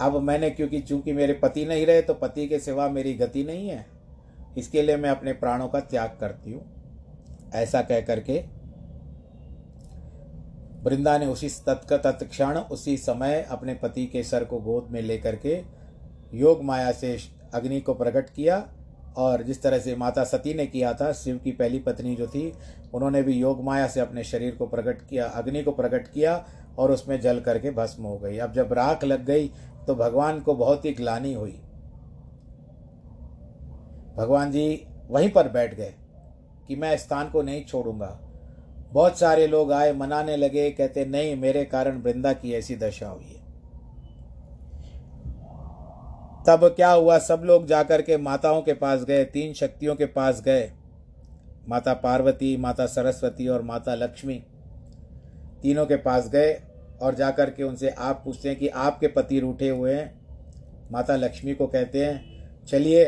अब 0.00 0.16
मैंने, 0.16 0.50
क्योंकि 0.50 0.80
चूँकि 0.80 1.12
मेरे 1.12 1.32
पति 1.32 1.64
नहीं 1.64 1.86
रहे 1.86 2.02
तो 2.02 2.14
पति 2.14 2.46
के 2.48 2.58
सिवा 2.58 2.88
मेरी 2.88 3.14
गति 3.14 3.44
नहीं 3.44 3.68
है। 3.68 3.86
इसके 4.58 4.82
लिए 4.82 4.96
मैं 4.96 5.10
अपने 5.10 5.32
प्राणों 5.32 5.68
का 5.68 5.80
त्याग 5.80 6.16
करती 6.20 6.52
हूँ। 6.52 6.64
ऐसा 7.54 7.82
कह 7.82 8.00
करके 8.00 8.42
वृंदा 10.82 11.16
ने 11.18 11.26
उसी 11.26 11.48
तत्क, 11.66 11.92
तत्क्षण, 11.94 12.58
उसी 12.58 12.96
समय 12.96 13.46
अपने 13.50 13.74
पति 13.74 14.06
के 14.06 14.22
सर 14.22 14.44
को 14.44 14.58
गोद 14.58 14.88
में 14.90 15.00
लेकर 15.02 15.36
के 15.36 15.60
योग 16.34 16.62
माया 16.64 16.92
से 16.92 17.16
अग्नि 17.54 17.80
को 17.80 17.94
प्रकट 17.94 18.30
किया। 18.30 18.58
और 19.16 19.42
जिस 19.42 19.62
तरह 19.62 19.78
से 19.78 19.94
माता 19.96 20.24
सती 20.24 20.54
ने 20.54 20.66
किया 20.66 20.92
था, 20.94 21.12
शिव 21.12 21.40
की 21.44 21.52
पहली 21.52 21.78
पत्नी 21.78 22.14
जो 22.16 22.26
थी, 22.26 22.52
उन्होंने 22.94 23.22
भी 23.22 23.32
योग 23.32 23.62
माया 23.64 23.86
से 23.86 24.00
अपने 24.00 24.24
शरीर 24.24 24.54
को 24.54 24.66
प्रकट 24.66 25.06
किया, 25.08 25.26
अग्नि 25.26 25.62
को 25.62 25.72
प्रकट 25.72 26.08
किया 26.08 26.44
और 26.78 26.92
उसमें 26.92 27.20
जल 27.20 27.40
करके 27.40 27.70
भस्म 27.70 28.02
हो 28.02 28.18
गई। 28.18 28.38
अब 28.38 28.52
जब 28.52 28.72
राख 28.72 29.04
लग 29.04 29.24
गई 29.24 29.48
तो 29.86 29.94
भगवान 29.94 30.40
को 30.40 30.54
बहुत 30.54 30.84
ही 30.84 30.92
ग्लानी 30.92 31.34
हुई। 31.34 31.60
भगवान 34.16 34.50
जी 34.52 34.86
वहीं 35.08 35.30
पर 35.30 35.48
बैठ 35.48 35.74
गए 35.74 35.94
कि 36.68 36.76
मैं 36.76 36.96
स्थान 36.96 37.30
को 37.30 37.42
नहीं 37.42 37.64
छोड़ूँगा। 37.64 38.18
बहुत 38.92 39.18
सारे 39.18 39.46
लोग 39.46 39.72
आए, 39.72 39.92
मनाने 39.92 40.36
लगे, 40.36 40.70
कहते, 40.70 41.04
नहीं, 41.04 41.36
मेरे 41.36 41.64
कारण 41.64 42.00
वृंदा 42.02 42.32
की 42.32 42.52
ऐसी 42.52 42.76
दशा 42.76 43.08
हुई 43.08 43.24
है। 43.24 43.41
तब 46.46 46.68
क्या 46.68 46.90
हुआ? 46.90 47.18
सब 47.18 47.42
लोग 47.44 47.66
जाकर 47.66 48.02
के 48.02 48.16
माताओं 48.16 48.62
के 48.62 48.72
पास 48.72 49.04
गए, 49.04 49.24
तीन 49.24 49.52
शक्तियों 49.52 49.96
के 49.96 50.06
पास 50.06 50.42
गए। 50.42 50.72
माता 51.68 51.94
पार्वती, 51.94 52.56
माता 52.56 52.86
सरस्वती 52.86 53.48
और 53.48 53.62
माता 53.62 53.94
लक्ष्मी 53.94 54.44
तीनों 55.62 55.86
के 55.86 55.96
पास 55.96 56.28
गए 56.28 56.62
और 57.02 57.14
जाकर 57.14 57.50
के 57.50 57.62
उनसे 57.62 57.88
आप 57.88 58.22
पूछते 58.24 58.48
हैं 58.48 58.58
कि 58.58 58.68
आपके 58.68 59.06
पति 59.06 59.40
रूठे 59.40 59.68
हुए 59.68 59.94
हैं? 59.94 60.20
माता 60.92 61.16
लक्ष्मी 61.16 61.54
को 61.54 61.66
कहते 61.66 62.06
हैं, 62.06 62.24
चलिए। 62.66 63.04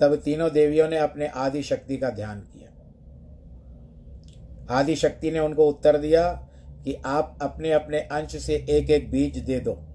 तब 0.00 0.14
तीनों 0.24 0.52
देवियों 0.52 0.88
ने 0.88 0.98
अपने 0.98 1.26
आदि 1.26 1.62
शक्ति 1.62 1.96
का 1.96 2.10
ध्यान 2.10 2.40
किया। 2.40 2.70
आदि 4.70 4.96
शक्ति 4.96 5.30
ने 5.30 5.38
उनको 5.38 5.68
उत्तर 5.68 5.98
दिया 5.98 6.48
कि 6.84 6.94
आप 7.06 7.38
अपने 7.42 7.72
अपने 7.72 7.98
अंश 7.98 8.36
से 8.36 8.54
एक 8.54 8.90
एक 8.90 9.10
बीज 9.10 9.38
दे 9.38 9.60
दो। 9.60 9.93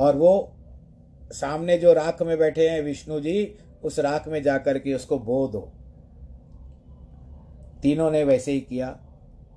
और 0.00 0.16
वो 0.16 0.52
सामने 1.32 1.78
जो 1.78 1.92
राख 1.92 2.22
में 2.22 2.38
बैठे 2.38 2.68
हैं 2.68 2.82
विष्णु 2.82 3.20
जी, 3.20 3.58
उस 3.84 3.98
राख 3.98 4.28
में 4.28 4.42
जाकर 4.42 4.78
के 4.78 4.94
उसको 4.94 5.18
बो 5.18 5.48
दो 5.48 5.72
तीनों 7.82 8.10
ने 8.10 8.24
वैसे 8.24 8.52
ही 8.52 8.60
किया। 8.60 8.98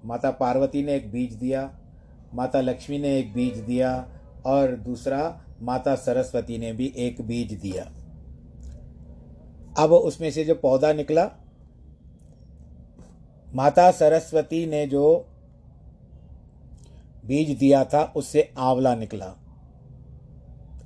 माता 0.05 0.31
पार्वती 0.31 0.83
ने 0.83 0.95
एक 0.95 1.11
बीज 1.11 1.33
दिया, 1.33 1.77
माता 2.33 2.61
लक्ष्मी 2.61 2.99
ने 2.99 3.19
एक 3.19 3.33
बीज 3.33 3.57
दिया, 3.57 4.11
और 4.45 4.75
दूसरा 4.75 5.41
माता 5.61 5.95
सरस्वती 5.95 6.57
ने 6.57 6.73
भी 6.73 6.93
एक 6.97 7.21
बीज 7.21 7.53
दिया। 7.53 7.83
अब 9.83 9.93
उसमें 9.93 10.31
से 10.31 10.43
जो 10.43 10.55
पौधा 10.55 10.93
निकला, 10.93 11.29
माता 13.55 13.91
सरस्वती 13.91 14.65
ने 14.65 14.87
जो 14.87 15.27
बीज 17.25 17.57
दिया 17.57 17.85
था, 17.85 18.13
उससे 18.15 18.53
आंवला 18.57 18.95
निकला। 18.95 19.35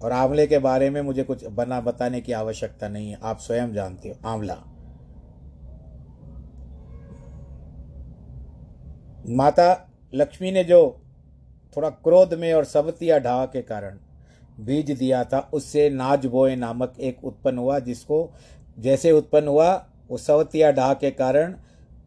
और 0.05 0.11
आंवले 0.11 0.47
के 0.47 0.57
बारे 0.57 0.89
में 0.89 1.01
मुझे 1.01 1.23
कुछ 1.23 1.45
बना 1.45 1.81
बताने 1.81 2.21
की 2.21 2.31
आवश्यकता 2.31 2.89
नहीं 2.89 3.11
है। 3.11 3.19
आप 3.23 3.37
स्वयं 3.39 3.73
जानते 3.73 4.09
हो। 4.09 4.29
आंवला। 4.29 4.57
माता 9.29 9.89
लक्ष्मी 10.13 10.51
ने 10.51 10.63
जो 10.63 11.01
थोड़ा 11.77 11.89
क्रोध 11.89 12.33
में 12.33 12.53
और 12.53 12.65
सबतिया 12.65 13.19
ढा 13.19 13.45
के 13.45 13.61
कारण 13.61 13.97
बीज 14.59 14.91
दिया 14.91 15.23
था, 15.23 15.49
उससे 15.53 15.89
नाज 15.89 16.25
बोए 16.25 16.55
नामक 16.55 16.93
एक 16.99 17.25
उत्पन्न 17.25 17.57
हुआ, 17.57 17.79
जिसको 17.79 18.33
जैसे 18.79 19.11
उत्पन्न 19.11 19.47
हुआ, 19.47 19.85
वो 20.09 20.17
सवतिया 20.17 20.71
ढा 20.71 20.93
के 20.93 21.11
कारण 21.11 21.55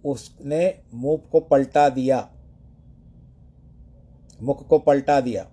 उसने 0.04 0.80
मुख 0.94 1.30
को 1.30 1.40
पलटा 1.40 1.88
दिया। 1.88 2.28
मुख 4.42 4.68
को 4.68 4.78
पलटा 4.78 5.20
दिया। 5.20 5.46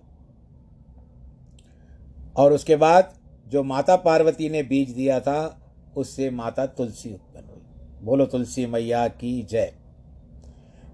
और 2.36 2.52
उसके 2.52 2.76
बाद 2.76 3.12
जो 3.48 3.62
माता 3.62 3.96
पार्वती 3.96 4.48
ने 4.48 4.62
बीज 4.62 4.90
दिया 4.90 5.20
था, 5.20 5.60
उससे 5.96 6.30
माता 6.30 6.66
तुलसी 6.66 7.12
उत्पन्न 7.14 7.44
हुई। 7.44 8.04
बोलो 8.04 8.26
तुलसी 8.26 8.66
मैया 8.66 9.08
की 9.08 9.42
जय। 9.42 9.72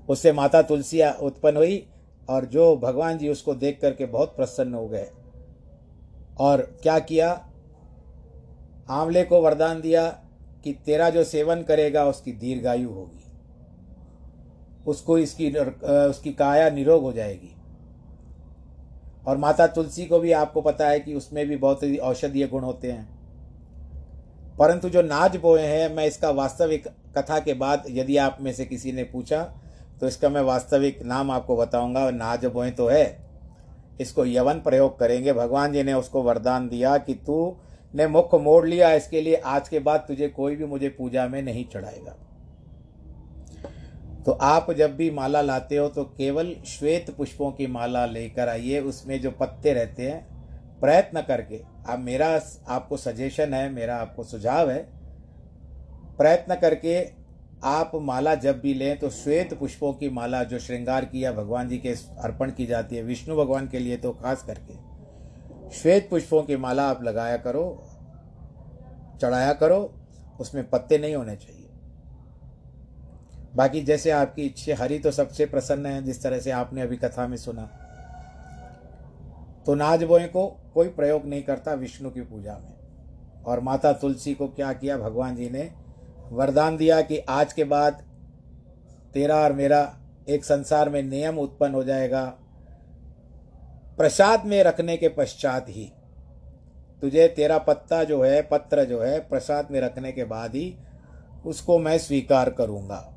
उससे 0.09 0.32
माता 0.32 0.62
तुलसी 0.62 1.03
उत्पन्न 1.03 1.57
हुई 1.57 1.86
और 2.28 2.45
जो 2.45 2.76
भगवान 2.76 3.18
जी 3.18 3.28
उसको 3.28 3.55
देख 3.55 3.78
करके 3.80 4.07
बहुत 4.07 4.36
प्रसन्न 4.36 4.74
हो 4.74 4.88
गए 4.88 5.09
और 6.40 6.61
क्या 6.82 6.99
किया? 6.99 7.30
आंवले 8.90 9.24
को 9.24 9.40
वरदान 9.43 9.80
दिया 9.80 10.07
कि 10.64 10.72
तेरा 10.86 11.11
जो 11.11 11.24
सेवन 11.24 11.62
करेगा, 11.62 12.05
उसकी 12.07 12.32
दीर्घायु 12.32 12.88
होगी। 12.88 13.24
उसको 14.86 15.18
इसकी, 15.18 15.51
उसकी 15.51 16.32
काया 16.32 16.70
निरोग 16.70 17.03
हो 17.03 17.12
जाएगी। 17.12 17.55
और 19.27 19.37
माता 19.37 19.66
तुलसी 19.66 20.05
को 20.07 20.18
भी 20.18 20.33
आपको 20.33 20.61
पता 20.61 20.89
है 20.89 21.01
कि 21.01 21.14
उसमें 21.14 21.47
भी 21.49 21.57
बहुत 21.57 21.83
ही 21.83 21.97
औषधीय 21.97 22.47
गुण 22.47 22.62
होते 22.62 22.91
हैं। 22.93 23.09
परंतु 24.59 24.89
जो 24.89 25.03
नाज 25.03 25.37
बोए 25.37 25.62
हैं, 25.62 25.95
मैं 25.95 26.07
इसका 26.07 26.31
वास्तविक 26.31 26.89
कथा 27.16 27.39
के 27.39 27.55
बाद 27.55 27.85
यदि 27.91 28.16
आप 28.16 28.39
में 28.41 28.53
से 28.53 28.64
किसी 28.64 28.93
ने 28.93 29.05
पूछा 29.05 29.43
तो 30.01 30.07
इसका 30.09 30.29
मैं 30.29 30.41
वास्तविक 30.41 31.03
नाम 31.03 31.31
आपको 31.31 31.57
बताऊँगा, 31.57 32.11
नाज 32.11 32.45
बोए 32.47 32.70
तो 32.70 32.87
है। 32.89 33.05
इसको 34.01 34.25
यवन 34.27 34.61
प्रयोग 34.61 34.99
करेंगे। 34.99 35.33
भगवान 35.33 35.73
जी 35.73 35.83
ने 35.83 35.93
उसको 35.95 36.23
वरदान 36.23 36.68
दिया 36.68 36.97
कि 36.99 37.14
तू 37.16 37.57
ने 37.95 38.07
मुख 38.07 38.35
मोड़ 38.35 38.66
लिया, 38.66 38.93
इसके 38.93 39.20
लिए 39.20 39.35
आज 39.37 39.68
के 39.68 39.79
बाद 39.79 40.05
तुझे 40.09 40.29
कोई 40.29 40.57
भी 40.57 40.64
मुझे 40.64 40.89
पूजा 40.89 41.27
में 41.29 41.41
नहीं 41.43 41.64
चढ़ाएगा। 41.64 42.16
तो 44.27 44.33
आप 44.33 44.70
जब 44.73 44.97
भी 44.97 45.11
माला 45.11 45.41
लाते 45.43 45.77
हो 45.77 45.89
तो 45.89 46.05
केवल 46.16 46.55
श्वेत 46.66 47.11
पुष्पों 47.11 47.51
की 47.53 47.66
माला 47.66 48.05
लेकर 48.07 48.49
आइए। 48.49 48.81
उसमें 48.81 49.20
जो 49.20 49.31
पत्ते 49.31 49.73
रहते 49.73 50.03
हैं, 50.03 50.20
प्रयत्न 50.81 51.23
करके। 51.23 51.61
अब 51.89 51.99
मेरा 51.99 52.29
आपको 52.68 52.97
सजेशन 52.97 53.55
है, 53.55 53.70
मेरा 53.70 53.97
आपको 53.97 54.25
सुझाव 54.25 54.70
है। 54.70 54.79
प्रयत्न 56.18 56.55
करके 56.55 57.01
आप 57.64 57.91
माला 57.95 58.35
जब 58.35 58.61
भी 58.61 58.75
लें 58.75 58.99
तो 58.99 59.11
श्वेत 59.11 59.55
पुष्पों 59.55 59.93
की 59.93 60.09
माला 60.11 60.43
जो 60.45 60.59
श्रृंगार 60.59 61.05
किया 61.05 61.33
भगवान 61.33 61.68
जी 61.68 61.79
के 61.79 61.95
अर्पण 62.18 62.51
की 62.51 62.66
जाती 62.66 62.97
है, 62.97 63.03
विष्णु 63.03 63.37
भगवान 63.37 63.68
के 63.68 63.79
लिए 63.79 63.97
तो 63.97 64.11
खास 64.12 64.43
करके। 64.43 64.75
श्वेत 65.73 66.09
पुष्पों 66.11 66.43
की 66.43 66.57
माला 66.57 66.89
आप 66.91 67.03
लगाया 67.03 67.37
करो, 67.37 67.64
चढ़ाया 69.23 69.53
करो, 69.53 69.95
उसमें 70.41 70.68
पत्ते 70.70 70.99
नहीं 70.99 71.14
होने 71.14 71.37
चाहिए। 71.37 71.62
बाकी 73.57 73.82
जैसे 73.82 74.11
आपकी 74.11 74.42
इच्छा, 74.42 74.76
हरि 74.76 74.98
तो 74.98 75.11
सबसे 75.11 75.46
प्रसन्न 75.46 75.86
है, 75.86 76.03
जिस 76.03 76.22
तरह 76.22 76.38
से 76.38 76.50
आपने 76.50 76.82
अभी 76.82 76.96
कथा 76.96 77.26
में 77.26 77.36
सुना। 77.36 77.70
तो 79.66 79.74
नाज 79.74 80.05
बोए 80.05 80.26
को 80.26 80.46
कोई 80.74 80.88
प्रयोग 80.88 81.26
नहीं 81.26 81.42
करता 81.42 81.72
विष्णु 81.72 82.11
की 82.11 82.20
पूजा 82.20 82.53
में। 82.53 82.74
और 83.44 83.61
माता 83.61 83.92
तुलसी 83.92 84.34
को 84.34 84.48
क्या 84.48 84.72
किया? 84.72 84.98
भगवान 84.98 85.36
जी 85.36 85.50
ने 85.50 85.72
वरदान 86.32 86.76
दिया 86.76 87.00
कि 87.00 87.18
आज 87.18 87.53
के 87.53 87.64
बाद 87.64 88.05
तेरा 89.14 89.36
और 89.36 89.53
मेरा 89.53 89.98
एक 90.28 90.44
संसार 90.44 90.88
में 90.88 91.03
नियम 91.03 91.38
उत्पन्न 91.38 91.74
हो 91.74 91.84
जाएगा। 91.84 92.24
प्रसाद 93.98 94.44
में 94.44 94.62
रखने 94.62 94.96
के 94.96 95.09
पश्चात 95.09 95.66
ही 95.68 95.92
तुझे 97.00 97.28
तेरा 97.28 97.59
पत्ता 97.59 98.05
जो 98.05 98.22
है, 98.22 98.42
पत्र 98.42 98.84
जो 98.84 99.03
है, 99.03 99.20
प्रसाद 99.20 99.68
में 99.70 99.80
रखने 99.80 100.12
के 100.12 100.24
बाद 100.24 100.55
ही 100.55 100.76
उसको 101.46 101.78
मैं 101.78 101.98
स्वीकार 101.98 102.50
करूँगा। 102.50 103.12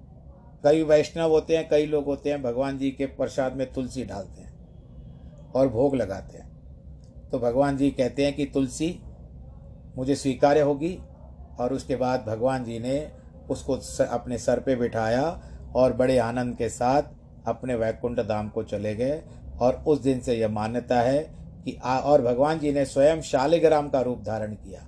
कई 0.66 0.84
वैष्णव 0.84 1.32
होते 1.32 1.57
हैं, 1.57 1.68
कई 1.70 1.86
लोग 1.86 2.05
होते 2.05 2.30
हैं, 2.30 2.41
भगवान 2.43 2.78
जी 2.78 2.91
के 2.91 3.05
प्रसाद 3.05 3.55
में 3.55 3.72
तुलसी 3.74 4.03
डालते 4.03 4.41
हैं 4.41 4.53
और 5.55 5.68
भोग 5.68 5.95
लगाते 5.95 6.38
हैं। 6.38 6.49
तो 7.32 7.39
भगवान 7.39 7.78
जी 7.78 7.89
कहते 7.91 8.26
हैं 8.26 8.36
कि 8.36 8.45
तुलसी 8.45 8.99
मुझे 9.97 10.16
स्वीकार्य 10.16 10.61
होगी 10.61 10.97
और 11.59 11.74
उसके 11.74 11.95
बाद 11.95 12.24
भगवान 12.28 12.63
जी 12.63 12.80
ने 12.80 13.11
उसको 13.49 13.74
अपने 14.05 14.38
सर 14.38 14.59
पे 14.59 14.76
बिठाया 14.76 15.24
और 15.76 15.93
बड़े 15.93 16.18
आनंद 16.18 16.55
के 16.57 16.70
साथ 16.70 17.03
अपने 17.47 17.76
वैकुंठ 17.76 18.20
धाम 18.20 18.49
को 18.49 18.63
चले 18.63 18.95
गए 18.95 19.22
और 19.59 19.84
उस 19.88 19.99
दिन 19.99 20.20
से 20.20 20.34
यह 20.34 20.49
मान्यता 20.49 21.01
है 21.01 21.20
कि 21.66 21.78
आ, 21.84 21.99
और 21.99 22.22
भगवान 22.22 22.59
जी 22.59 22.72
ने 22.72 22.86
स्वयं 22.86 23.22
शालिग्राम 23.22 23.89
का 23.89 24.01
रूप 24.01 24.24
धारण 24.24 24.53
किया। 24.53 24.82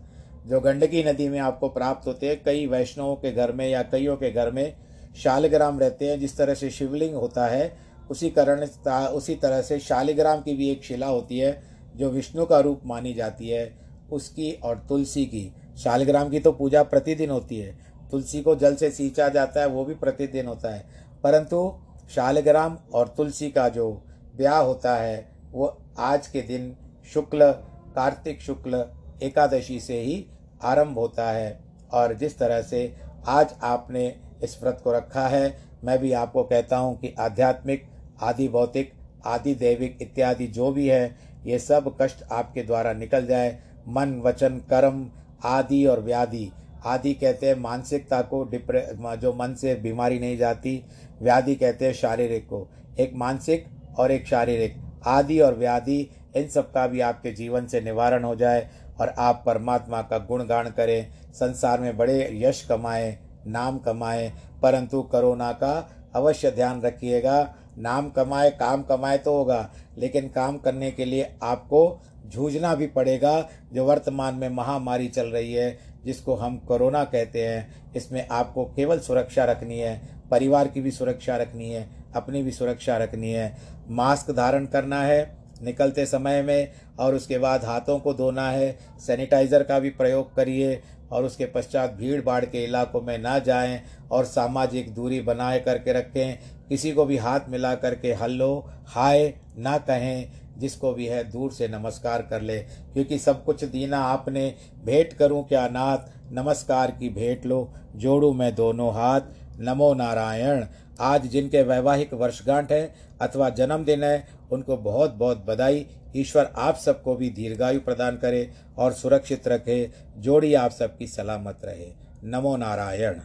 जो 0.47 0.59
गंडकी 0.59 1.03
नदी 1.03 1.29
में 1.29 1.39
आपको 1.39 1.69
प्राप्त 1.69 2.07
होते 2.07 2.29
हैं, 2.29 2.43
कई 2.43 2.67
वैष्णवों 2.67 3.15
के 3.15 3.31
घर 3.31 3.51
में 3.51 3.67
या 3.69 3.81
कईयों 3.83 4.17
के 4.17 4.31
घर 4.31 4.51
में 4.51 4.86
शालिग्राम 5.23 5.79
रहते 5.79 6.09
हैं, 6.09 6.19
जिस 6.19 6.37
तरह 6.37 6.53
से 6.53 6.69
शिवलिंग 6.69 7.15
होता 7.15 7.45
है, 7.45 7.77
उसी 8.11 8.29
कारण 8.29 8.65
उसी 9.07 9.35
तरह 9.35 9.61
से 9.61 9.79
शालिग्राम 9.79 10.41
की 10.41 10.53
भी 10.53 10.69
एक 10.69 10.83
शिला 10.83 11.07
होती 11.07 11.39
है, 11.39 11.63
जो 11.95 12.09
विष्णु 12.09 12.45
का 12.45 12.59
रूप 12.59 12.81
मानी 12.85 13.13
जाती 13.13 13.49
है, 13.49 13.77
उसकी 14.11 14.51
और 14.51 14.85
तुलसी 14.89 15.25
की। 15.25 15.53
शालिग्राम 15.77 16.29
की 16.29 16.39
तो 16.39 16.51
पूजा 16.51 16.83
प्रतिदिन 16.83 17.29
होती 17.29 17.59
है। 17.59 17.77
तुलसी 18.11 18.41
को 18.41 18.55
जल 18.55 18.75
से 18.75 18.91
सींचा 18.91 19.29
जाता 19.29 19.59
है, 19.59 19.67
वो 19.67 19.85
भी 19.85 19.93
प्रतिदिन 19.93 20.47
होता 20.47 20.73
है। 20.73 20.85
परंतु 21.23 21.79
शालिग्राम 22.15 22.77
और 22.93 23.07
तुलसी 23.07 23.51
का 23.51 23.69
जो 23.69 24.03
ब्याह 24.35 24.57
होता 24.57 24.95
है, 24.95 25.31
वो 25.51 25.77
आज 25.99 26.27
के 26.27 26.41
दिन 26.41 26.75
शुक्ल, 27.13 27.51
कार्तिक 27.95 28.41
शुक्ल 28.41 28.85
एकादशी 29.23 29.79
से 29.79 30.01
ही 30.01 30.25
आरंभ 30.63 30.97
होता 30.97 31.31
है। 31.31 31.59
और 31.91 32.13
जिस 32.13 32.37
तरह 32.37 32.61
से 32.61 32.95
आज 33.27 33.55
आपने 33.63 34.15
इस 34.43 34.59
व्रत 34.63 34.81
को 34.83 34.91
रखा 34.91 35.27
है। 35.27 35.57
मैं 35.83 35.99
भी 35.99 36.11
आपको 36.11 36.43
कहता 36.43 36.77
हूँ 36.77 36.99
कि 36.99 37.13
आध्यात्मिक, 37.19 37.85
आदि 38.21 38.47
भौतिक, 38.47 38.93
आदि 39.25 39.53
दैविक 39.55 39.97
इत्यादि 40.01 40.47
जो 40.47 40.71
भी 40.71 40.87
है, 40.87 41.15
ये 41.45 41.59
सब 41.59 41.95
कष्ट 42.01 42.23
आपके 42.31 42.63
द्वारा 42.63 42.93
निकल 42.93 43.25
जाए। 43.25 43.57
मन, 43.87 44.21
वचन, 44.21 44.57
कर्म, 44.69 45.09
आदि 45.45 45.85
और 45.85 45.99
व्याधि। 45.99 46.51
आदि 46.85 47.13
कहते 47.13 47.47
हैं 47.47 47.55
मानसिकता 47.55 48.21
को 48.21 48.43
डिप्रे, 48.43 48.87
जो 49.17 49.33
मन 49.33 49.53
से 49.53 49.75
बीमारी 49.75 50.19
नहीं 50.19 50.37
जाती। 50.37 50.83
व्याधि 51.21 51.55
कहते 51.55 51.85
हैं 51.85 51.93
शारीरिक 51.93 52.45
को। 52.45 52.67
एक 52.99 53.13
मानसिक 53.15 53.65
और 53.99 54.11
एक 54.11 54.27
शारीरिक। 54.27 54.75
आदि 55.05 55.39
और 55.39 55.55
व्याधि, 55.55 56.09
इन 56.35 56.47
सब 56.47 56.71
का 56.71 56.87
भी 56.87 56.99
आपके 56.99 57.31
जीवन 57.31 57.67
से 57.67 57.81
निवारण 57.81 58.23
हो 58.23 58.35
जाए 58.35 58.67
और 58.99 59.09
आप 59.09 59.43
परमात्मा 59.45 60.01
का 60.01 60.17
गुणगान 60.17 60.69
करें। 60.69 61.07
संसार 61.33 61.79
में 61.79 61.97
बड़े 61.97 62.29
यश 62.33 62.61
कमाएँ। 62.61 63.17
नाम 63.47 63.77
कमाए, 63.77 64.31
परंतु 64.61 65.01
कोरोना 65.01 65.51
का 65.53 65.89
अवश्य 66.15 66.51
ध्यान 66.51 66.81
रखिएगा। 66.81 67.41
नाम 67.77 68.09
कमाए, 68.09 68.49
काम 68.51 68.83
कमाए 68.83 69.17
तो 69.17 69.33
होगा, 69.33 69.69
लेकिन 69.97 70.27
काम 70.27 70.57
करने 70.57 70.91
के 70.91 71.05
लिए 71.05 71.29
आपको 71.43 71.99
जूझना 72.25 72.73
भी 72.75 72.87
पड़ेगा। 72.87 73.49
जो 73.73 73.85
वर्तमान 73.85 74.35
में 74.35 74.49
महामारी 74.49 75.07
चल 75.07 75.27
रही 75.27 75.53
है, 75.53 75.77
जिसको 76.05 76.35
हम 76.35 76.57
कोरोना 76.57 77.03
कहते 77.03 77.45
हैं, 77.45 77.91
इसमें 77.95 78.27
आपको 78.27 78.65
केवल 78.65 78.99
सुरक्षा 78.99 79.45
रखनी 79.45 79.79
है, 79.79 79.99
परिवार 80.31 80.67
की 80.67 80.81
भी 80.81 80.91
सुरक्षा 80.91 81.37
रखनी 81.37 81.69
है, 81.69 81.87
अपनी 82.15 82.43
भी 82.43 82.51
सुरक्षा 82.51 82.97
रखनी 82.97 83.31
है। 83.31 83.55
मास्क 83.89 84.31
धारण 84.31 84.65
करना 84.65 85.01
है 85.01 85.35
निकलते 85.61 86.05
समय 86.05 86.41
में, 86.41 86.71
और 86.99 87.15
उसके 87.15 87.37
बाद 87.37 87.63
हाथों 87.65 87.99
को 87.99 88.13
धोना 88.13 88.49
है, 88.49 88.77
सैनिटाइज़र 88.99 89.63
का 89.63 89.79
भी 89.79 89.89
प्रयोग 89.89 90.35
करिए 90.35 90.81
और 91.11 91.23
उसके 91.23 91.45
पश्चात 91.45 91.93
भीड़ 91.93 92.21
भाड़ 92.25 92.45
के 92.45 92.63
इलाकों 92.63 93.01
में 93.01 93.17
ना 93.17 93.39
जाएँ 93.39 93.81
और 94.11 94.25
सामाजिक 94.25 94.93
दूरी 94.93 95.21
बनाए 95.21 95.59
करके 95.59 95.93
रखें। 95.93 96.39
किसी 96.69 96.91
को 96.91 97.05
भी 97.05 97.17
हाथ 97.17 97.39
मिला 97.49 97.75
करके 97.75 98.13
हल्लो, 98.13 98.69
हाय 98.85 99.33
ना 99.57 99.77
कहें, 99.77 100.31
जिसको 100.57 100.93
भी 100.93 101.05
है 101.05 101.31
दूर 101.31 101.51
से 101.51 101.67
नमस्कार 101.67 102.21
कर 102.21 102.41
ले। 102.41 102.59
क्योंकि 102.59 103.19
सब 103.19 103.45
कुछ 103.45 103.63
दीना 103.63 103.99
आपने। 103.99 104.55
भेंट 104.85 105.13
करूँ 105.13 105.47
क्या 105.47 105.67
नाथ? 105.67 105.97
नमस्कार 106.31 106.91
की 106.91 107.09
भेंट 107.09 107.45
लो। 107.45 107.73
जोड़ू 107.95 108.33
मैं 108.33 108.55
दोनों 108.55 108.93
हाथ। 108.93 109.21
नमो 109.59 109.93
नारायण। 109.93 110.65
आज 110.99 111.27
जिनके 111.27 111.63
वैवाहिक 111.63 112.13
वर्षगांठ 112.13 112.71
है 112.71 112.95
अथवा 113.21 113.49
जन्मदिन 113.49 114.03
है, 114.03 114.27
उनको 114.51 114.77
बहुत 114.77 115.13
बहुत 115.13 115.45
बधाई। 115.45 115.85
ईश्वर 116.15 116.53
आप 116.57 116.75
सबको 116.75 117.15
भी 117.15 117.29
दीर्घायु 117.29 117.79
प्रदान 117.79 118.17
करे 118.17 118.51
और 118.77 118.93
सुरक्षित 118.93 119.47
रखे, 119.47 119.91
जोड़ी 120.17 120.53
आप 120.53 120.71
सबकी 120.71 121.07
सलामत 121.07 121.61
रहे। 121.65 121.93
नमो 122.23 122.57
नारायण। 122.57 123.19